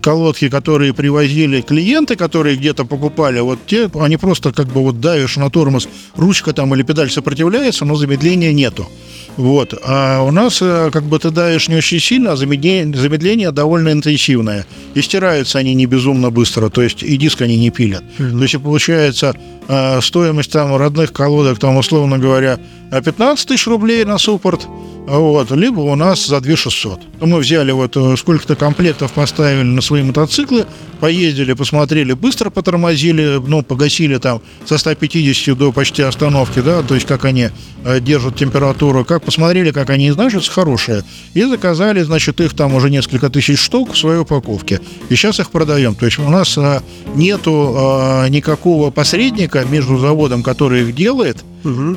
колодки, 0.00 0.48
которые 0.48 0.92
привозили 0.92 1.60
клиенты, 1.60 2.16
которые 2.16 2.56
где-то 2.56 2.84
покупали, 2.84 3.40
вот 3.40 3.58
те, 3.66 3.88
они 3.94 4.16
просто 4.16 4.52
как 4.52 4.66
бы 4.66 4.82
вот 4.82 5.00
давишь 5.00 5.36
на 5.36 5.50
тормоз, 5.50 5.88
ручка 6.16 6.52
там 6.52 6.74
или 6.74 6.82
педаль 6.82 7.10
сопротивляется, 7.10 7.84
но 7.84 7.96
замедления 7.96 8.52
нету. 8.52 8.88
Вот. 9.36 9.74
А 9.84 10.22
у 10.22 10.30
нас 10.30 10.60
э, 10.62 10.90
как 10.90 11.04
бы 11.04 11.18
ты 11.18 11.30
давишь 11.30 11.68
не 11.68 11.76
очень 11.76 12.00
сильно, 12.00 12.32
а 12.32 12.36
замедление, 12.36 12.96
замедление 12.96 13.52
довольно 13.52 13.92
интенсивное. 13.92 14.66
И 14.94 15.02
стираются 15.02 15.58
они 15.58 15.74
не 15.74 15.86
безумно 15.86 16.30
быстро, 16.30 16.70
то 16.70 16.82
есть 16.82 17.02
и 17.02 17.16
диск 17.16 17.42
они 17.42 17.58
не 17.58 17.70
пилят. 17.70 18.02
То 18.16 18.42
есть 18.42 18.60
получается 18.62 19.36
э, 19.68 20.00
стоимость 20.00 20.52
там 20.52 20.74
родных 20.76 21.12
колодок, 21.12 21.58
там 21.58 21.76
условно 21.76 22.18
говоря, 22.18 22.58
15 22.90 23.48
тысяч 23.48 23.66
рублей 23.66 24.04
на 24.04 24.16
суппорт, 24.16 24.66
вот, 25.06 25.52
либо 25.52 25.80
у 25.80 25.94
нас 25.94 26.26
за 26.26 26.40
2 26.40 26.56
600. 26.56 27.00
Мы 27.20 27.38
взяли 27.38 27.70
вот 27.70 27.96
э, 27.96 28.16
сколько-то 28.16 28.56
комплектов, 28.56 29.12
поставили 29.12 29.62
на 29.62 29.80
свои 29.80 30.02
мотоциклы, 30.02 30.66
поездили, 30.98 31.52
посмотрели, 31.52 32.12
быстро 32.12 32.50
потормозили, 32.50 33.40
ну, 33.46 33.62
погасили 33.62 34.18
там 34.18 34.42
со 34.64 34.78
150 34.78 35.56
до 35.56 35.70
почти 35.70 36.02
остановки, 36.02 36.58
да, 36.58 36.82
то 36.82 36.94
есть 36.96 37.06
как 37.06 37.24
они 37.24 37.50
э, 37.84 38.00
держат 38.00 38.34
температуру, 38.34 39.04
как 39.04 39.22
посмотрели, 39.22 39.70
как 39.70 39.90
они 39.90 40.08
изнашиваются, 40.08 40.50
хорошие, 40.50 41.04
и 41.34 41.44
заказали, 41.44 42.02
значит, 42.02 42.40
их 42.40 42.54
там 42.54 42.74
уже 42.74 42.90
несколько 42.90 43.30
тысяч 43.30 43.60
штук 43.60 43.92
в 43.92 43.96
своей 43.96 44.18
упаковке. 44.18 44.80
И 45.08 45.14
сейчас 45.14 45.38
их 45.38 45.50
продаем. 45.50 45.94
То 45.94 46.06
есть 46.06 46.18
у 46.18 46.28
нас 46.28 46.58
а, 46.58 46.82
нету 47.14 48.26
никакого 48.28 48.90
посредника 48.90 49.64
между 49.64 49.98
заводом, 49.98 50.42
который 50.42 50.82
их 50.82 50.94
делает, 50.94 51.44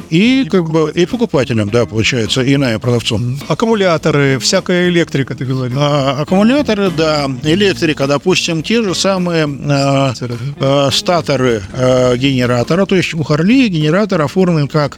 и 0.09 0.45
как 0.49 0.69
бы 0.69 0.91
и 0.93 1.05
покупателем, 1.05 1.69
да, 1.69 1.85
получается, 1.85 2.41
и 2.41 2.57
нами 2.57 2.77
продавцом. 2.77 3.39
Аккумуляторы, 3.47 4.39
всякая 4.39 4.89
электрика, 4.89 5.35
ты 5.35 5.45
говоришь. 5.45 5.75
А, 5.79 6.21
аккумуляторы, 6.21 6.91
да, 6.91 7.29
электрика, 7.43 8.07
допустим, 8.07 8.63
те 8.63 8.83
же 8.83 8.95
самые 8.95 9.45
а, 9.45 10.13
а, 10.59 10.89
статоры 10.91 11.61
а, 11.73 12.15
генератора, 12.15 12.85
то 12.85 12.95
есть 12.95 13.13
у 13.13 13.23
Харли 13.23 13.67
генератор 13.67 14.21
оформлен 14.21 14.67
как 14.67 14.97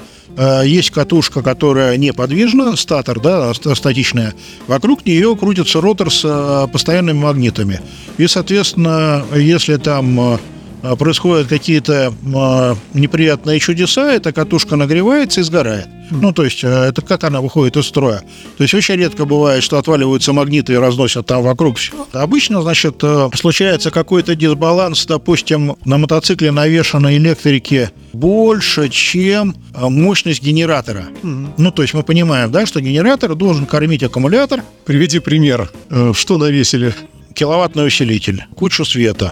есть 0.63 0.91
катушка, 0.91 1.41
которая 1.41 1.97
неподвижна, 1.97 2.77
статор, 2.77 3.19
да, 3.19 3.53
ст- 3.53 3.75
статичная, 3.75 4.33
вокруг 4.65 5.05
нее 5.05 5.35
крутится 5.35 5.81
ротор 5.81 6.09
с 6.09 6.69
постоянными 6.71 7.17
магнитами. 7.17 7.81
И, 8.17 8.27
соответственно, 8.27 9.25
если 9.35 9.75
там 9.75 10.39
происходят 10.97 11.47
какие-то 11.47 12.13
а, 12.35 12.75
неприятные 12.93 13.59
чудеса, 13.59 14.11
эта 14.13 14.31
катушка 14.31 14.75
нагревается 14.75 15.41
и 15.41 15.43
сгорает. 15.43 15.87
Ну, 16.09 16.33
то 16.33 16.43
есть, 16.43 16.63
э, 16.63 16.67
это 16.67 17.01
как 17.01 17.23
она 17.23 17.39
выходит 17.39 17.77
из 17.77 17.85
строя. 17.85 18.21
То 18.57 18.63
есть, 18.63 18.73
очень 18.73 18.95
редко 18.95 19.25
бывает, 19.25 19.63
что 19.63 19.77
отваливаются 19.77 20.33
магниты 20.33 20.73
и 20.73 20.75
разносят 20.75 21.25
там 21.25 21.41
вокруг 21.43 21.77
все. 21.77 21.93
Обычно, 22.11 22.61
значит, 22.61 23.01
случается 23.35 23.91
какой-то 23.91 24.35
дисбаланс, 24.35 25.05
допустим, 25.05 25.77
на 25.85 25.97
мотоцикле 25.97 26.51
навешано 26.51 27.15
электрики 27.15 27.91
больше, 28.11 28.89
чем 28.89 29.55
мощность 29.73 30.43
генератора. 30.43 31.05
Ну, 31.23 31.71
то 31.71 31.81
есть, 31.81 31.93
мы 31.93 32.03
понимаем, 32.03 32.51
да, 32.51 32.65
что 32.65 32.81
генератор 32.81 33.35
должен 33.35 33.65
кормить 33.65 34.03
аккумулятор, 34.03 34.63
Приведи 34.85 35.19
пример. 35.19 35.69
Э, 35.89 36.11
Что 36.13 36.37
навесили? 36.37 36.93
киловаттный 37.33 37.87
усилитель, 37.87 38.43
кучу 38.55 38.83
света. 38.83 39.31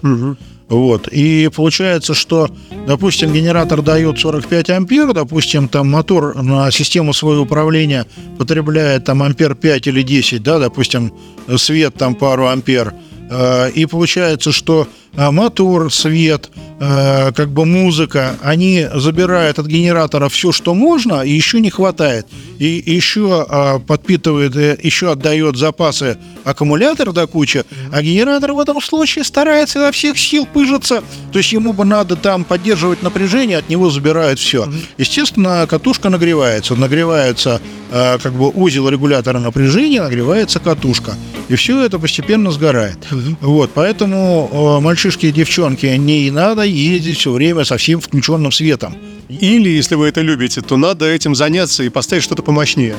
Вот. 0.70 1.08
И 1.08 1.50
получается, 1.54 2.14
что, 2.14 2.50
допустим, 2.88 3.34
генератор 3.34 3.82
дает 3.82 4.20
45 4.20 4.70
ампер, 4.70 5.14
допустим, 5.14 5.68
там 5.68 5.90
мотор 5.90 6.36
на 6.42 6.70
систему 6.70 7.12
своего 7.14 7.42
управления 7.42 8.06
потребляет 8.38 9.06
там 9.06 9.24
ампер 9.24 9.56
5 9.56 9.88
или 9.88 10.04
10, 10.04 10.44
да, 10.44 10.60
допустим, 10.60 11.12
свет 11.58 11.96
там 11.96 12.14
пару 12.14 12.48
ампер. 12.48 12.94
Э, 13.30 13.70
И 13.76 13.86
получается, 13.86 14.52
что 14.52 14.88
э, 15.14 15.32
мотор, 15.32 15.94
свет, 15.94 16.50
э, 16.80 17.32
как 17.34 17.50
бы 17.50 17.66
музыка, 17.66 18.38
они 18.42 18.88
забирают 18.96 19.60
от 19.60 19.68
генератора 19.68 20.30
все, 20.30 20.52
что 20.52 20.74
можно, 20.74 21.22
и 21.22 21.32
еще 21.32 21.60
не 21.60 21.70
хватает. 21.70 22.26
И 22.58 22.84
еще 22.86 23.80
подпитывает, 23.88 24.84
еще 24.84 25.12
отдает 25.12 25.56
запасы 25.56 26.18
аккумулятор 26.44 27.14
до 27.14 27.26
кучи, 27.26 27.64
а 27.94 28.02
генератор 28.02 28.52
в 28.52 28.60
этом 28.60 28.82
случае 28.82 29.24
старается 29.24 29.80
изо 29.80 29.92
всех 29.92 30.18
сил 30.18 30.46
пыжиться. 30.46 31.02
То 31.32 31.40
есть 31.40 31.54
ему 31.54 31.72
бы 31.72 31.86
надо 31.86 32.16
там 32.16 32.44
поддерживать 32.44 33.02
напряжение, 33.02 33.60
от 33.60 33.70
него 33.70 33.90
забирают 33.90 34.40
все. 34.40 34.68
Естественно, 34.98 35.66
катушка 35.70 36.10
нагревается. 36.10 36.76
Нагревается 36.76 37.62
как 37.92 38.34
бы 38.34 38.50
узел 38.50 38.90
регулятора 38.90 39.40
напряжения, 39.40 40.02
нагревается 40.02 40.60
катушка. 40.60 41.16
И 41.50 41.56
все 41.56 41.84
это 41.84 41.98
постепенно 41.98 42.52
сгорает. 42.52 43.00
Вот, 43.42 43.72
поэтому 43.74 44.50
э, 44.52 44.84
мальчишки 44.84 45.26
и 45.26 45.32
девчонки, 45.32 45.88
не 45.88 46.30
надо 46.30 46.62
ездить 46.62 47.18
все 47.18 47.32
время 47.32 47.66
со 47.66 47.78
всем 47.78 48.00
включенным 48.00 48.52
светом. 48.52 48.96
Или, 49.30 49.70
если 49.70 49.94
вы 49.94 50.08
это 50.08 50.22
любите, 50.22 50.62
то 50.62 50.76
надо 50.76 51.06
этим 51.06 51.36
заняться 51.36 51.84
и 51.84 51.90
поставить 51.90 52.24
что-то 52.24 52.42
помощнее. 52.42 52.96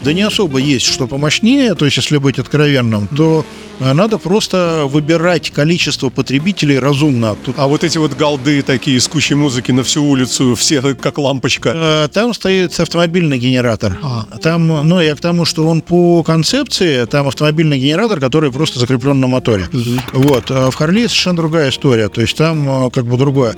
Да 0.00 0.12
не 0.12 0.22
особо 0.22 0.58
есть 0.58 0.86
что 0.86 1.08
помощнее, 1.08 1.74
то 1.74 1.84
есть 1.84 1.96
если 1.96 2.18
быть 2.18 2.38
откровенным, 2.38 3.08
то 3.08 3.44
э, 3.80 3.92
надо 3.92 4.18
просто 4.18 4.84
выбирать 4.86 5.50
количество 5.50 6.08
потребителей 6.08 6.78
разумно. 6.78 7.36
Тут 7.44 7.56
А 7.58 7.66
вот 7.66 7.82
эти 7.82 7.98
вот 7.98 8.14
голды 8.14 8.62
такие 8.62 9.00
с 9.00 9.08
кучей 9.08 9.34
музыки 9.34 9.72
на 9.72 9.82
всю 9.82 10.04
улицу, 10.04 10.54
все 10.54 10.80
как 10.94 11.18
лампочка. 11.18 11.72
Э, 11.74 12.08
Там 12.12 12.32
стоит 12.32 12.78
автомобильный 12.78 13.38
генератор. 13.38 13.98
Там, 14.40 14.68
ну, 14.88 15.00
я 15.00 15.16
к 15.16 15.20
тому, 15.20 15.44
что 15.44 15.66
он 15.66 15.80
по 15.80 16.22
концепции, 16.22 17.04
там 17.06 17.26
автомобильный 17.26 17.78
генератор, 17.80 18.20
который 18.20 18.52
просто 18.52 18.78
закреплен 18.78 19.18
на 19.18 19.26
моторе. 19.26 19.68
Вот. 20.12 20.44
А 20.50 20.70
В 20.70 20.76
Харли 20.76 21.06
совершенно 21.06 21.36
другая 21.36 21.70
история. 21.70 22.08
То 22.08 22.20
есть 22.20 22.36
там 22.36 22.86
э, 22.86 22.90
как 22.90 23.04
бы 23.06 23.16
другое. 23.16 23.56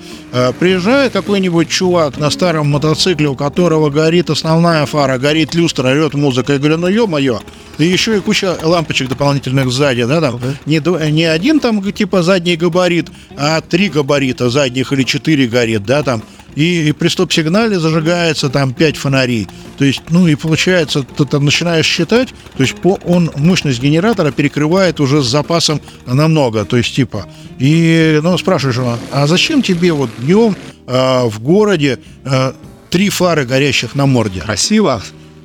Приезжает 0.59 1.13
какой-нибудь 1.13 1.69
чувак 1.69 2.14
на 2.19 2.31
старом 2.31 2.69
мотоцикле, 2.69 3.29
у 3.29 3.35
которого 3.35 3.91
горит 3.91 4.31
основная 4.31 4.87
фара, 4.87 5.19
горит 5.19 5.55
люстра, 5.55 5.89
орет 5.89 6.15
музыка. 6.15 6.55
Я 6.55 6.59
говорю, 6.59 6.79
ну 6.79 6.89
ё-моё. 6.89 7.41
И 7.79 7.85
еще 7.85 8.17
и 8.17 8.21
куча 8.21 8.57
лампочек 8.63 9.09
дополнительных 9.09 9.71
сзади, 9.71 10.05
да, 10.05 10.21
там. 10.21 10.41
Не, 10.67 10.79
дв- 10.79 11.11
не 11.11 11.25
один 11.25 11.59
там 11.61 11.93
типа 11.93 12.23
задний 12.23 12.57
габарит, 12.57 13.09
а 13.37 13.61
три 13.61 13.89
габарита 13.89 14.49
задних 14.51 14.93
или 14.93 15.03
четыре 15.03 15.47
горит, 15.47 15.85
да, 15.85 16.03
там 16.03 16.23
и, 16.57 16.89
и 16.89 16.93
при 16.93 17.09
стоп-сигнале 17.09 17.79
зажигается 17.79 18.49
там 18.49 18.73
5 18.73 18.97
фонарей. 18.97 19.49
То 19.79 19.85
есть, 19.85 20.03
ну 20.11 20.27
и 20.27 20.35
получается, 20.35 21.03
ты 21.03 21.25
там 21.25 21.45
начинаешь 21.45 21.87
считать, 21.87 22.29
то 22.57 22.63
есть 22.63 22.77
по, 22.77 22.99
он 23.05 23.31
мощность 23.37 23.81
генератора 23.81 24.31
перекрывает 24.31 25.01
уже 25.01 25.23
с 25.23 25.27
запасом 25.27 25.81
намного, 26.07 26.65
то 26.65 26.77
есть 26.77 26.95
типа. 26.95 27.27
И, 27.59 28.21
ну, 28.23 28.37
спрашиваешь, 28.39 28.77
его, 28.77 28.99
а 29.13 29.27
зачем 29.27 29.63
тебе 29.63 29.93
вот 29.93 30.11
днем 30.19 30.57
а, 30.87 31.27
в 31.27 31.41
городе 31.41 31.99
а, 32.25 32.55
три 32.91 33.09
фары 33.09 33.45
горящих 33.45 33.95
на 33.95 34.07
морде? 34.07 34.41
Красиво. 34.41 35.03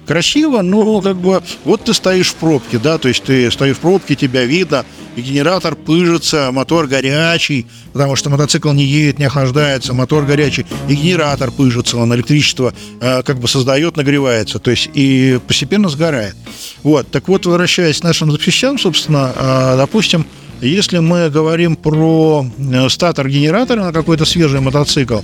Красиво, 0.09 0.63
но 0.63 1.01
как 1.01 1.17
бы 1.17 1.43
вот 1.65 1.83
ты 1.83 1.93
стоишь 1.93 2.29
в 2.29 2.35
пробке, 2.35 2.79
да, 2.79 2.97
то 2.97 3.07
есть 3.07 3.23
ты 3.23 3.51
стоишь 3.51 3.77
в 3.77 3.79
пробке, 3.79 4.15
тебя 4.15 4.43
видно, 4.43 4.83
и 5.15 5.21
генератор 5.21 5.75
пыжится, 5.75 6.49
мотор 6.51 6.87
горячий, 6.87 7.67
потому 7.93 8.15
что 8.15 8.31
мотоцикл 8.31 8.71
не 8.71 8.85
едет, 8.85 9.19
не 9.19 9.25
охлаждается, 9.25 9.93
мотор 9.93 10.25
горячий, 10.25 10.65
и 10.87 10.95
генератор 10.95 11.51
пыжится, 11.51 11.97
он 11.97 12.11
электричество 12.15 12.73
э, 12.99 13.21
как 13.21 13.37
бы 13.37 13.47
создает, 13.47 13.97
нагревается, 13.97 14.57
то 14.57 14.71
есть 14.71 14.89
и 14.95 15.39
постепенно 15.47 15.89
сгорает. 15.89 16.35
Вот, 16.81 17.11
так 17.11 17.27
вот, 17.27 17.45
возвращаясь 17.45 17.99
к 17.99 18.03
нашим 18.03 18.31
запчастям, 18.31 18.79
собственно, 18.79 19.31
э, 19.35 19.77
допустим, 19.77 20.25
если 20.59 20.97
мы 20.97 21.29
говорим 21.29 21.75
про 21.75 22.47
э, 22.57 22.89
статор 22.89 23.29
генератора 23.29 23.83
на 23.83 23.93
какой-то 23.93 24.25
свежий 24.25 24.59
мотоцикл, 24.59 25.19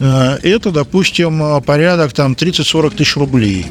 э, 0.00 0.38
это, 0.42 0.72
допустим, 0.72 1.40
э, 1.40 1.60
порядок 1.60 2.12
там 2.12 2.32
30-40 2.32 2.96
тысяч 2.96 3.16
рублей. 3.16 3.66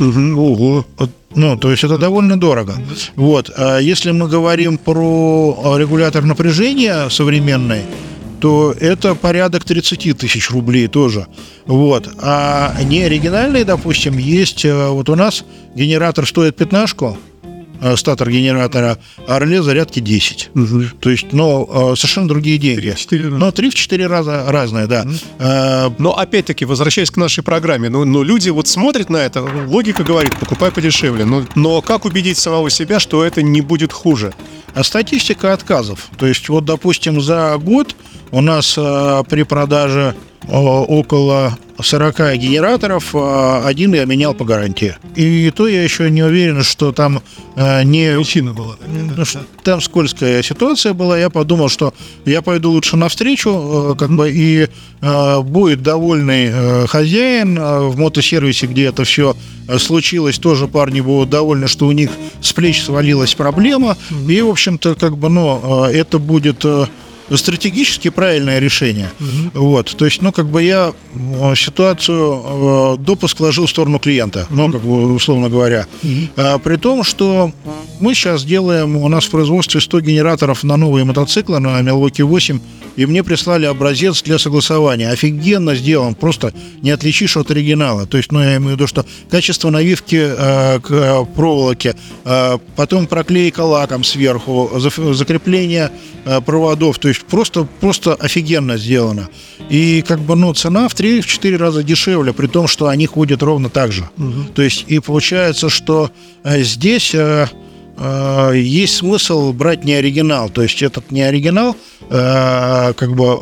Ого. 0.00 0.84
Вот, 0.98 1.10
Ну, 1.34 1.56
то 1.56 1.70
есть 1.70 1.84
это 1.84 1.98
довольно 1.98 2.38
дорого. 2.40 2.74
Вот. 3.16 3.50
А 3.56 3.78
если 3.78 4.10
мы 4.12 4.28
говорим 4.28 4.78
про 4.78 5.58
а, 5.64 5.78
регулятор 5.78 6.24
напряжения 6.24 7.08
современный, 7.08 7.82
то 8.40 8.74
это 8.80 9.14
порядок 9.14 9.64
30 9.64 10.16
тысяч 10.16 10.50
рублей 10.50 10.88
тоже. 10.88 11.26
Вот. 11.66 12.08
А 12.22 12.74
не 12.82 13.02
оригинальные, 13.02 13.64
допустим, 13.64 14.16
есть... 14.18 14.64
э, 14.64 14.88
Вот 14.88 15.08
у 15.10 15.14
нас 15.14 15.44
генератор 15.74 16.26
стоит 16.26 16.56
пятнашку, 16.56 17.18
статор 17.96 18.30
генератора, 18.30 18.98
а 19.26 19.38
реле 19.38 19.62
зарядки 19.62 20.00
10. 20.00 20.50
То 21.00 21.10
есть, 21.10 21.32
ну, 21.32 21.92
э, 21.92 21.96
совершенно 21.96 22.28
другие 22.28 22.58
деньги. 22.58 22.94
четыре 22.96 23.24
раза. 23.24 23.38
Ну, 23.38 23.48
3-4 23.50 24.06
раза 24.06 24.44
разные, 24.48 24.86
да. 24.86 25.06
Э, 25.38 25.90
Но 25.98 26.16
опять-таки, 26.16 26.64
возвращаясь 26.64 27.10
к 27.10 27.16
нашей 27.16 27.42
программе, 27.42 27.88
ну, 27.88 28.04
ну, 28.04 28.22
люди 28.22 28.50
вот 28.50 28.68
смотрят 28.68 29.10
на 29.10 29.18
это, 29.18 29.42
логика 29.66 30.04
говорит, 30.04 30.38
покупай 30.38 30.70
подешевле. 30.70 31.24
Но, 31.24 31.44
но 31.54 31.80
как 31.82 32.04
убедить 32.04 32.38
самого 32.38 32.70
себя, 32.70 33.00
что 33.00 33.24
это 33.24 33.42
не 33.42 33.60
будет 33.60 33.92
хуже? 33.92 34.32
А 34.74 34.84
статистика 34.84 35.52
отказов. 35.52 36.08
То 36.18 36.26
есть, 36.26 36.48
вот, 36.48 36.64
допустим, 36.64 37.20
за 37.20 37.56
год 37.58 37.96
у 38.32 38.40
нас 38.40 38.74
э, 38.76 39.22
при 39.28 39.42
продаже 39.42 40.14
э, 40.42 40.56
около 40.56 41.58
40 41.82 42.36
генераторов, 42.36 43.14
а 43.14 43.62
один 43.66 43.94
я 43.94 44.04
менял 44.04 44.34
по 44.34 44.44
гарантии. 44.44 44.96
И 45.16 45.50
то 45.50 45.66
я 45.66 45.82
еще 45.82 46.10
не 46.10 46.22
уверен, 46.22 46.62
что 46.62 46.92
там 46.92 47.22
э, 47.56 47.82
не... 47.84 48.16
Причина 48.16 48.52
была. 48.52 48.76
Ну, 48.86 49.24
там 49.62 49.80
скользкая 49.80 50.42
ситуация 50.42 50.92
была, 50.92 51.18
я 51.18 51.30
подумал, 51.30 51.68
что 51.68 51.94
я 52.24 52.42
пойду 52.42 52.70
лучше 52.70 52.96
навстречу, 52.96 53.50
э, 53.92 53.94
как 53.98 54.10
бы, 54.10 54.30
и 54.30 54.68
э, 55.00 55.40
будет 55.40 55.82
довольный 55.82 56.50
э, 56.52 56.86
хозяин 56.86 57.58
э, 57.58 57.80
в 57.88 57.98
мотосервисе, 57.98 58.66
где 58.66 58.86
это 58.86 59.04
все 59.04 59.36
э, 59.68 59.78
случилось, 59.78 60.38
тоже 60.38 60.68
парни 60.68 61.00
будут 61.00 61.30
довольны, 61.30 61.68
что 61.68 61.86
у 61.86 61.92
них 61.92 62.10
с 62.40 62.52
плеч 62.52 62.82
свалилась 62.82 63.34
проблема, 63.34 63.96
и, 64.28 64.40
в 64.40 64.48
общем-то, 64.48 64.94
как 64.94 65.16
бы, 65.16 65.28
ну, 65.28 65.86
э, 65.86 65.92
это 65.92 66.18
будет... 66.18 66.64
э, 67.30 67.36
стратегически 67.36 68.10
правильное 68.10 68.58
решение. 68.58 69.10
Вот, 69.54 69.94
то 69.96 70.04
есть, 70.04 70.22
ну, 70.22 70.32
как 70.32 70.46
бы 70.46 70.62
я 70.62 70.92
э, 71.14 71.54
ситуацию 71.56 72.42
э, 72.44 72.96
допуск 72.98 73.40
ложил 73.40 73.66
в 73.66 73.70
сторону 73.70 73.98
клиента, 73.98 74.46
ну, 74.50 74.70
как 74.70 74.82
бы, 74.82 75.14
условно 75.14 75.48
говоря. 75.48 75.86
А, 76.36 76.58
при 76.58 76.76
том, 76.76 77.04
что 77.04 77.52
мы 78.00 78.14
сейчас 78.14 78.44
делаем, 78.44 78.96
у 78.96 79.08
нас 79.08 79.24
в 79.24 79.30
производстве 79.30 79.80
100 79.80 80.00
генераторов 80.00 80.64
на 80.64 80.76
новые 80.76 81.04
мотоциклы, 81.04 81.58
на 81.58 81.80
Milwaukee 81.80 82.24
8, 82.24 82.60
и 82.96 83.06
мне 83.06 83.22
прислали 83.22 83.66
образец 83.66 84.22
для 84.22 84.38
согласования. 84.38 85.10
Офигенно 85.10 85.74
сделан, 85.74 86.14
просто 86.14 86.52
не 86.82 86.90
отличишь 86.90 87.36
от 87.36 87.50
оригинала. 87.50 88.06
То 88.06 88.16
есть, 88.16 88.32
ну, 88.32 88.40
я 88.40 88.56
имею 88.56 88.72
в 88.72 88.72
виду, 88.72 88.86
что 88.86 89.04
качество 89.30 89.70
навивки 89.70 90.16
э, 90.16 90.80
к 90.80 90.90
э, 90.90 91.24
проволоке, 91.34 91.94
э, 92.24 92.58
потом 92.76 93.06
проклейка 93.06 93.60
лаком 93.60 94.04
сверху, 94.04 94.70
закрепление 95.12 95.90
э, 96.24 96.40
проводов, 96.40 96.98
то 96.98 97.08
есть 97.08 97.19
просто, 97.28 97.66
просто 97.80 98.14
офигенно 98.14 98.76
сделано. 98.76 99.28
И 99.68 100.02
как 100.06 100.20
бы, 100.20 100.36
ну, 100.36 100.52
цена 100.54 100.88
в 100.88 100.94
3-4 100.94 101.56
раза 101.56 101.82
дешевле, 101.82 102.32
при 102.32 102.46
том, 102.46 102.66
что 102.66 102.86
они 102.88 103.06
ходят 103.06 103.42
ровно 103.42 103.68
так 103.68 103.92
же. 103.92 104.08
То 104.54 104.62
есть, 104.62 104.84
и 104.88 104.98
получается, 104.98 105.68
что 105.68 106.10
э, 106.44 106.62
здесь... 106.62 107.14
э, 107.14 107.46
э, 108.00 108.52
есть 108.56 108.96
смысл 108.96 109.52
брать 109.52 109.84
не 109.84 109.92
оригинал. 109.94 110.48
То 110.48 110.62
есть 110.62 110.82
этот 110.82 111.10
не 111.10 111.22
оригинал, 111.22 111.76
э, 112.08 112.92
как 112.94 113.14
бы 113.14 113.40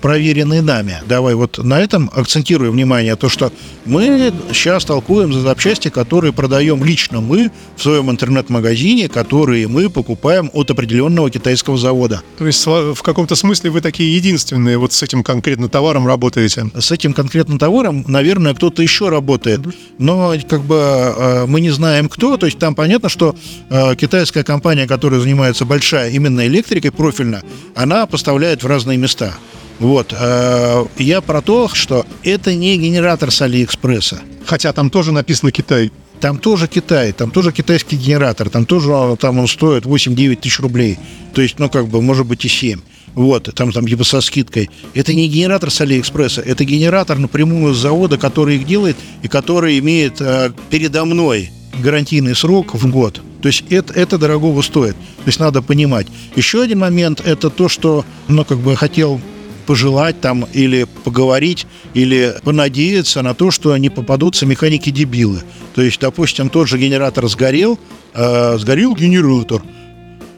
проверенный 0.00 0.62
нами. 0.62 0.98
Давай 1.06 1.34
вот 1.34 1.58
на 1.58 1.80
этом 1.80 2.10
акцентирую 2.14 2.72
внимание, 2.72 3.16
то, 3.16 3.28
что 3.28 3.52
мы 3.84 4.32
сейчас 4.52 4.84
толкуем 4.84 5.32
за 5.32 5.40
запчасти, 5.40 5.88
которые 5.88 6.32
продаем 6.32 6.84
лично 6.84 7.20
мы 7.20 7.50
в 7.76 7.82
своем 7.82 8.10
интернет-магазине, 8.10 9.08
которые 9.08 9.68
мы 9.68 9.88
покупаем 9.90 10.50
от 10.52 10.70
определенного 10.70 11.30
китайского 11.30 11.78
завода. 11.78 12.22
То 12.38 12.46
есть 12.46 12.64
в 12.66 13.02
каком-то 13.02 13.36
смысле 13.36 13.70
вы 13.70 13.80
такие 13.80 14.16
единственные 14.16 14.78
вот 14.78 14.92
с 14.92 15.02
этим 15.02 15.22
конкретно 15.22 15.68
товаром 15.68 16.06
работаете. 16.06 16.70
С 16.78 16.90
этим 16.90 17.14
конкретным 17.14 17.58
товаром, 17.58 18.04
наверное, 18.06 18.54
кто-то 18.54 18.82
еще 18.82 19.08
работает, 19.08 19.60
но 19.98 20.34
как 20.48 20.62
бы 20.62 20.76
э, 20.76 21.46
мы 21.46 21.60
не 21.60 21.70
знаем 21.70 22.08
кто, 22.08 22.36
то 22.36 22.46
есть 22.46 22.58
там 22.58 22.74
понятно, 22.74 23.08
что 23.08 23.34
э, 23.70 23.94
китайская 23.96 24.44
компания, 24.44 24.86
которая 24.86 25.20
занимается 25.20 25.64
большая 25.64 26.10
именно 26.10 26.46
электрикой 26.46 26.92
профильно, 26.92 27.42
она 27.74 28.06
поставляет 28.06 28.62
в 28.62 28.66
разные 28.66 28.98
места. 28.98 29.34
Вот. 29.78 30.14
э, 30.18 30.84
Я 30.98 31.20
про 31.20 31.42
то, 31.42 31.68
что 31.68 32.06
это 32.22 32.54
не 32.54 32.76
генератор 32.76 33.30
с 33.30 33.42
Алиэкспресса. 33.42 34.20
Хотя 34.44 34.72
там 34.72 34.90
тоже 34.90 35.12
написано 35.12 35.52
Китай. 35.52 35.92
Там 36.20 36.38
тоже 36.38 36.66
Китай, 36.66 37.12
там 37.12 37.30
тоже 37.30 37.52
китайский 37.52 37.96
генератор, 37.96 38.48
там 38.48 38.64
тоже 38.64 38.88
а, 38.90 39.16
там 39.16 39.38
он 39.38 39.46
стоит 39.46 39.84
8-9 39.84 40.36
тысяч 40.36 40.60
рублей. 40.60 40.98
То 41.34 41.42
есть, 41.42 41.58
ну, 41.58 41.68
как 41.68 41.88
бы, 41.88 42.00
может 42.00 42.24
быть, 42.26 42.42
и 42.46 42.48
7. 42.48 42.80
Вот, 43.14 43.54
там, 43.54 43.70
там 43.70 43.86
типа 43.86 44.04
со 44.04 44.20
скидкой. 44.22 44.70
Это 44.94 45.12
не 45.14 45.28
генератор 45.28 45.70
с 45.70 45.80
Алиэкспресса, 45.80 46.40
это 46.40 46.64
генератор 46.64 47.18
напрямую 47.18 47.74
с 47.74 47.78
завода, 47.78 48.16
который 48.16 48.56
их 48.56 48.66
делает 48.66 48.96
и 49.22 49.28
который 49.28 49.78
имеет 49.78 50.20
э, 50.20 50.52
передо 50.70 51.04
мной 51.04 51.50
гарантийный 51.82 52.34
срок 52.34 52.74
в 52.74 52.90
год. 52.90 53.20
То 53.42 53.48
есть 53.48 53.64
это, 53.70 53.92
это 53.92 54.18
дорогого 54.18 54.62
стоит. 54.62 54.96
То 54.96 55.26
есть 55.26 55.38
надо 55.38 55.62
понимать. 55.62 56.06
Еще 56.34 56.62
один 56.62 56.78
момент 56.78 57.20
это 57.24 57.50
то, 57.50 57.68
что, 57.68 58.04
ну, 58.28 58.44
как 58.44 58.58
бы 58.58 58.76
хотел 58.76 59.20
пожелать 59.66 60.20
там 60.20 60.46
или 60.52 60.86
поговорить, 61.04 61.66
или 61.94 62.34
понадеяться 62.42 63.22
на 63.22 63.34
то, 63.34 63.50
что 63.50 63.76
не 63.76 63.90
попадутся 63.90 64.46
механики-дебилы. 64.46 65.42
То 65.74 65.82
есть, 65.82 66.00
допустим, 66.00 66.48
тот 66.48 66.68
же 66.68 66.78
генератор 66.78 67.28
сгорел, 67.28 67.78
э, 68.14 68.58
сгорел 68.58 68.94
генератор, 68.94 69.62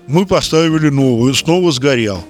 мы 0.06 0.24
поставили 0.24 0.88
новый, 0.88 1.34
снова 1.34 1.70
сгорел. 1.70 2.24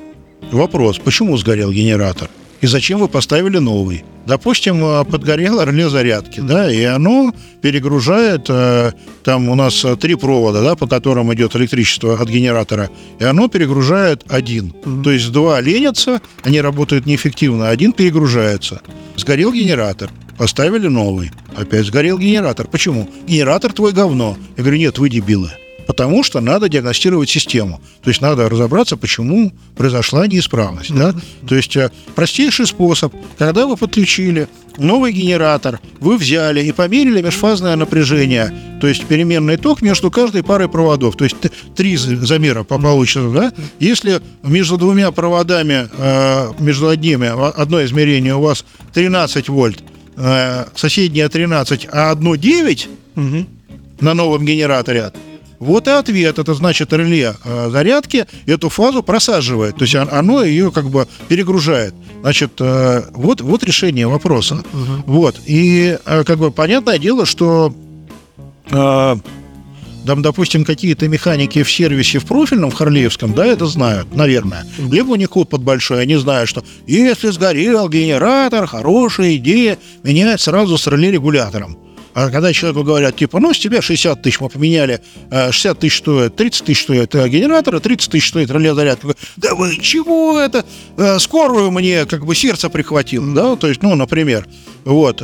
Вопрос, 0.50 0.98
почему 0.98 1.36
сгорел 1.36 1.70
генератор? 1.70 2.28
И 2.60 2.66
зачем 2.66 2.98
вы 2.98 3.08
поставили 3.08 3.58
новый? 3.58 4.04
Допустим, 4.26 4.84
э, 4.84 5.04
подгорело 5.04 5.64
реле 5.64 5.88
зарядки, 5.88 6.40
да, 6.40 6.70
и 6.70 6.82
оно 6.82 7.32
перегружает, 7.62 8.46
э, 8.48 8.92
там 9.24 9.48
у 9.48 9.54
нас 9.54 9.84
э, 9.84 9.96
три 9.96 10.16
провода, 10.16 10.62
да, 10.62 10.74
по 10.74 10.86
которым 10.86 11.32
идет 11.32 11.56
электричество 11.56 12.14
от 12.20 12.28
генератора, 12.28 12.90
и 13.18 13.24
оно 13.24 13.48
перегружает 13.48 14.24
один. 14.28 14.74
То 15.02 15.10
есть 15.10 15.32
два 15.32 15.60
ленятся, 15.60 16.20
они 16.42 16.60
работают 16.60 17.06
неэффективно, 17.06 17.68
а 17.68 17.70
один 17.70 17.92
перегружается. 17.92 18.82
Сгорел 19.16 19.52
генератор, 19.52 20.10
поставили 20.36 20.88
новый. 20.88 21.30
Опять 21.56 21.86
сгорел 21.86 22.18
генератор. 22.18 22.66
Почему? 22.66 23.08
Генератор 23.26 23.72
твой 23.72 23.92
говно. 23.92 24.36
Я 24.56 24.62
говорю, 24.62 24.78
нет, 24.78 24.98
вы 24.98 25.08
дебилы. 25.08 25.50
Потому 25.88 26.22
что 26.22 26.40
надо 26.40 26.68
диагностировать 26.68 27.30
систему. 27.30 27.80
То 28.02 28.10
есть 28.10 28.20
надо 28.20 28.48
разобраться, 28.50 28.98
почему 28.98 29.52
произошла 29.74 30.26
неисправность. 30.26 30.94
Да? 30.94 31.14
То 31.48 31.56
есть 31.56 31.74
э, 31.76 31.90
простейший 32.14 32.66
способ, 32.66 33.12
когда 33.38 33.66
вы 33.66 33.76
подключили 33.78 34.48
новый 34.76 35.12
генератор, 35.12 35.80
вы 35.98 36.18
взяли 36.18 36.62
и 36.62 36.72
померили 36.72 37.22
межфазное 37.22 37.74
напряжение, 37.74 38.52
то 38.82 38.86
есть 38.86 39.06
переменный 39.06 39.56
ток 39.56 39.80
между 39.80 40.10
каждой 40.10 40.42
парой 40.44 40.68
проводов. 40.68 41.16
То 41.16 41.24
есть 41.24 41.36
три 41.74 41.96
замера 41.96 42.64
по- 42.64 42.78
получится. 42.78 43.30
Да? 43.30 43.52
Если 43.80 44.20
между 44.42 44.76
двумя 44.76 45.10
проводами, 45.10 45.88
э, 45.96 46.52
между 46.58 46.88
одними, 46.88 47.28
а- 47.28 47.54
одно 47.56 47.82
измерение 47.86 48.34
у 48.36 48.42
вас 48.42 48.64
13 48.92 49.48
вольт, 49.48 49.82
э, 50.18 50.66
соседнее 50.76 51.30
13, 51.30 51.88
а 51.90 52.10
одно 52.10 52.36
9, 52.36 52.88
на 54.00 54.14
новом 54.14 54.44
генераторе. 54.44 55.12
Вот 55.58 55.88
и 55.88 55.90
ответ. 55.90 56.38
Это 56.38 56.54
значит 56.54 56.92
реле 56.92 57.34
э, 57.44 57.68
зарядки 57.70 58.26
эту 58.46 58.68
фазу 58.68 59.02
просаживает. 59.02 59.76
То 59.76 59.82
есть 59.82 59.94
он- 59.94 60.08
оно 60.10 60.44
ее 60.44 60.70
как 60.70 60.88
бы 60.88 61.06
перегружает. 61.28 61.94
Значит, 62.20 62.52
э, 62.60 63.02
вот, 63.12 63.40
вот 63.40 63.64
решение 63.64 64.06
вопроса. 64.06 64.62
Вот. 65.06 65.36
И 65.46 65.98
э, 66.04 66.24
как 66.24 66.38
бы 66.38 66.50
понятное 66.50 66.98
дело, 66.98 67.26
что 67.26 67.74
там, 68.70 70.22
допустим, 70.22 70.64
какие-то 70.64 71.08
механики 71.08 71.62
в 71.62 71.70
сервисе 71.70 72.18
в 72.18 72.24
профильном, 72.26 72.70
в 72.70 72.74
Харлеевском, 72.74 73.32
да, 73.34 73.44
это 73.46 73.66
знают, 73.66 74.14
наверное. 74.14 74.64
Либо 74.78 75.10
у 75.12 75.14
них 75.16 75.30
код 75.30 75.48
под 75.50 75.62
большой, 75.62 76.02
они 76.02 76.16
знают, 76.16 76.48
что 76.48 76.64
если 76.86 77.28
сгорел 77.30 77.88
генератор, 77.88 78.66
хорошая 78.66 79.36
идея, 79.36 79.78
менять 80.02 80.40
сразу 80.40 80.78
с 80.78 80.86
реле-регулятором. 80.86 81.78
А 82.18 82.30
когда 82.30 82.52
человеку 82.52 82.82
говорят, 82.82 83.14
типа, 83.14 83.38
ну, 83.38 83.54
с 83.54 83.60
тебя 83.60 83.80
60 83.80 84.20
тысяч 84.20 84.40
мы 84.40 84.48
поменяли, 84.48 85.00
э, 85.30 85.52
60 85.52 85.78
тысяч 85.78 85.98
стоит, 85.98 86.34
30 86.34 86.64
тысяч 86.64 86.82
стоит 86.82 87.14
э, 87.14 87.28
генератор, 87.28 87.76
а 87.76 87.80
30 87.80 88.10
тысяч 88.10 88.30
стоит 88.30 88.50
реле 88.50 88.74
зарядка. 88.74 89.14
Да 89.36 89.54
вы 89.54 89.76
чего 89.76 90.36
это? 90.36 90.64
Э, 90.96 91.20
Скорую 91.20 91.70
мне 91.70 92.06
как 92.06 92.26
бы 92.26 92.34
сердце 92.34 92.70
прихватило, 92.70 93.32
да, 93.32 93.54
то 93.54 93.68
есть, 93.68 93.84
ну, 93.84 93.94
например. 93.94 94.48
Вот. 94.84 95.22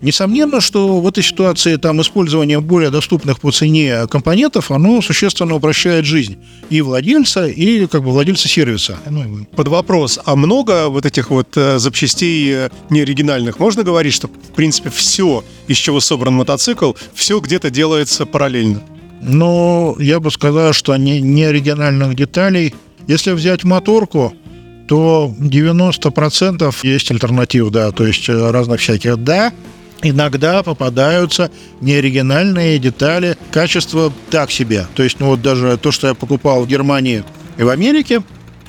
Несомненно, 0.00 0.60
что 0.60 1.00
в 1.00 1.08
этой 1.08 1.24
ситуации 1.24 1.74
там 1.74 2.00
использование 2.00 2.60
более 2.60 2.90
доступных 2.90 3.40
по 3.40 3.50
цене 3.50 4.06
компонентов, 4.06 4.70
оно 4.70 5.02
существенно 5.02 5.56
упрощает 5.56 6.04
жизнь 6.04 6.36
и 6.70 6.80
владельца, 6.82 7.46
и 7.46 7.86
как 7.86 8.04
бы 8.04 8.12
владельца 8.12 8.46
сервиса. 8.46 8.96
Ну. 9.10 9.44
Под 9.56 9.66
вопрос, 9.66 10.20
а 10.24 10.36
много 10.36 10.88
вот 10.88 11.04
этих 11.04 11.30
вот 11.30 11.56
э, 11.56 11.80
запчастей 11.80 12.52
э, 12.52 12.70
неоригинальных? 12.90 13.58
Можно 13.58 13.82
говорить, 13.82 14.14
что, 14.14 14.28
в 14.28 14.54
принципе, 14.54 14.90
все, 14.90 15.42
из 15.66 15.76
чего 15.76 15.98
собран 15.98 16.34
мотоцикл, 16.34 16.92
все 17.12 17.40
где-то 17.40 17.70
делается 17.70 18.24
параллельно? 18.24 18.80
Но 19.20 19.96
я 19.98 20.20
бы 20.20 20.30
сказал, 20.30 20.72
что 20.74 20.96
не, 20.96 21.20
не 21.20 21.42
оригинальных 21.42 22.14
деталей. 22.14 22.72
Если 23.08 23.32
взять 23.32 23.64
моторку, 23.64 24.32
то 24.86 25.34
90% 25.38 26.74
есть 26.82 27.10
альтернатив, 27.10 27.70
да, 27.70 27.90
то 27.90 28.06
есть 28.06 28.28
э, 28.28 28.50
разных 28.50 28.80
всяких. 28.80 29.16
Да, 29.18 29.52
иногда 30.02 30.62
попадаются 30.62 31.50
неоригинальные 31.80 32.78
детали, 32.78 33.36
качество 33.50 34.12
так 34.30 34.50
себе. 34.50 34.86
То 34.94 35.02
есть, 35.02 35.20
ну 35.20 35.26
вот 35.26 35.42
даже 35.42 35.76
то, 35.76 35.92
что 35.92 36.08
я 36.08 36.14
покупал 36.14 36.62
в 36.62 36.68
Германии 36.68 37.24
и 37.56 37.62
в 37.62 37.68
Америке, 37.68 38.22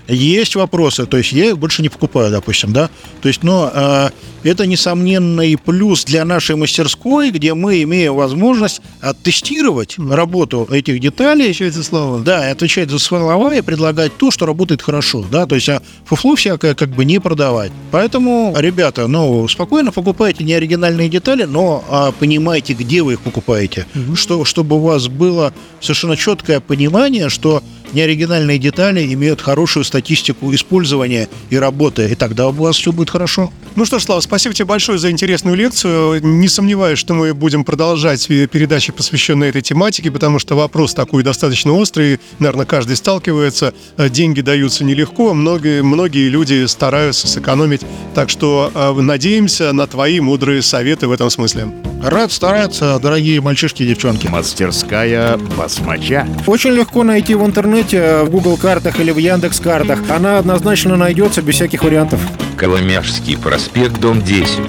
Есть 0.09 0.55
вопросы, 0.55 1.05
то 1.05 1.17
есть 1.17 1.31
я 1.31 1.49
их 1.49 1.57
больше 1.57 1.81
не 1.81 1.89
покупаю, 1.89 2.31
допустим, 2.31 2.73
да. 2.73 2.89
То 3.21 3.27
есть, 3.27 3.43
но 3.43 3.71
э, 3.73 4.09
это 4.43 4.65
несомненный 4.65 5.57
плюс 5.57 6.03
для 6.03 6.25
нашей 6.25 6.55
мастерской, 6.55 7.29
где 7.31 7.53
мы 7.53 7.83
имеем 7.83 8.15
возможность 8.15 8.81
оттестировать 9.01 9.97
работу 9.99 10.67
этих 10.71 10.99
деталей. 10.99 11.45
Отвечает 11.45 11.73
за 11.73 11.83
слова. 11.83 12.19
Да, 12.19 12.49
отвечать 12.49 12.89
за 12.89 12.99
слова 12.99 13.53
и 13.53 13.61
предлагать 13.61 14.17
то, 14.17 14.31
что 14.31 14.45
работает 14.45 14.81
хорошо, 14.81 15.25
да, 15.29 15.45
то 15.45 15.55
есть 15.55 15.69
а 15.69 15.81
фуфло 16.05 16.35
всякое 16.35 16.73
как 16.73 16.89
бы 16.89 17.05
не 17.05 17.19
продавать. 17.19 17.71
Поэтому, 17.91 18.53
ребята, 18.57 19.07
ну, 19.07 19.47
спокойно 19.47 19.91
покупайте 19.91 20.43
не 20.43 20.53
оригинальные 20.53 21.09
детали, 21.09 21.43
но 21.43 21.83
а, 21.89 22.11
понимайте, 22.11 22.73
где 22.73 23.03
вы 23.03 23.13
их 23.13 23.21
покупаете, 23.21 23.85
что, 24.15 24.43
чтобы 24.45 24.77
у 24.77 24.79
вас 24.79 25.07
было 25.07 25.53
совершенно 25.81 26.17
четкое 26.17 26.59
понимание, 26.59 27.29
что 27.29 27.61
неоригинальные 27.93 28.57
детали 28.57 29.13
имеют 29.13 29.41
хорошую 29.41 29.83
статистику 29.83 30.53
использования 30.53 31.29
и 31.49 31.57
работы, 31.57 32.09
и 32.11 32.15
тогда 32.15 32.47
у 32.49 32.51
вас 32.51 32.77
все 32.77 32.91
будет 32.91 33.09
хорошо. 33.09 33.51
Ну 33.75 33.85
что 33.85 33.99
ж, 33.99 34.03
Слава, 34.03 34.21
спасибо 34.21 34.55
тебе 34.55 34.65
большое 34.65 34.97
за 34.97 35.11
интересную 35.11 35.55
лекцию. 35.55 36.21
Не 36.25 36.47
сомневаюсь, 36.47 36.99
что 36.99 37.13
мы 37.13 37.33
будем 37.33 37.63
продолжать 37.63 38.27
передачи, 38.27 38.91
посвященные 38.91 39.49
этой 39.49 39.61
тематике, 39.61 40.11
потому 40.11 40.39
что 40.39 40.55
вопрос 40.55 40.93
такой 40.93 41.23
достаточно 41.23 41.73
острый. 41.73 42.19
Наверное, 42.39 42.65
каждый 42.65 42.95
сталкивается. 42.95 43.73
Деньги 43.97 44.41
даются 44.41 44.83
нелегко. 44.83 45.33
Многие, 45.33 45.83
многие 45.83 46.29
люди 46.29 46.65
стараются 46.65 47.27
сэкономить. 47.27 47.81
Так 48.15 48.29
что 48.29 48.71
э, 48.73 49.01
надеемся 49.01 49.71
на 49.71 49.87
твои 49.87 50.19
мудрые 50.19 50.61
советы 50.61 51.07
в 51.07 51.11
этом 51.11 51.29
смысле. 51.29 51.88
Рад 52.01 52.31
стараться, 52.31 52.97
дорогие 52.99 53.41
мальчишки 53.41 53.83
и 53.83 53.87
девчонки. 53.87 54.27
Мастерская 54.27 55.37
басмача. 55.37 56.27
Очень 56.47 56.71
легко 56.71 57.03
найти 57.03 57.35
в 57.35 57.45
интернете, 57.45 58.23
в 58.23 58.29
Google 58.29 58.57
картах 58.57 58.99
или 58.99 59.11
в 59.11 59.17
Яндекс 59.17 59.59
картах. 59.59 59.99
Она 60.09 60.37
однозначно 60.37 60.95
найдется 60.95 61.41
без 61.41 61.55
всяких 61.55 61.83
вариантов. 61.83 62.21
Коломяжский 62.57 63.37
проспект, 63.37 63.99
дом 63.99 64.21
10. 64.21 64.59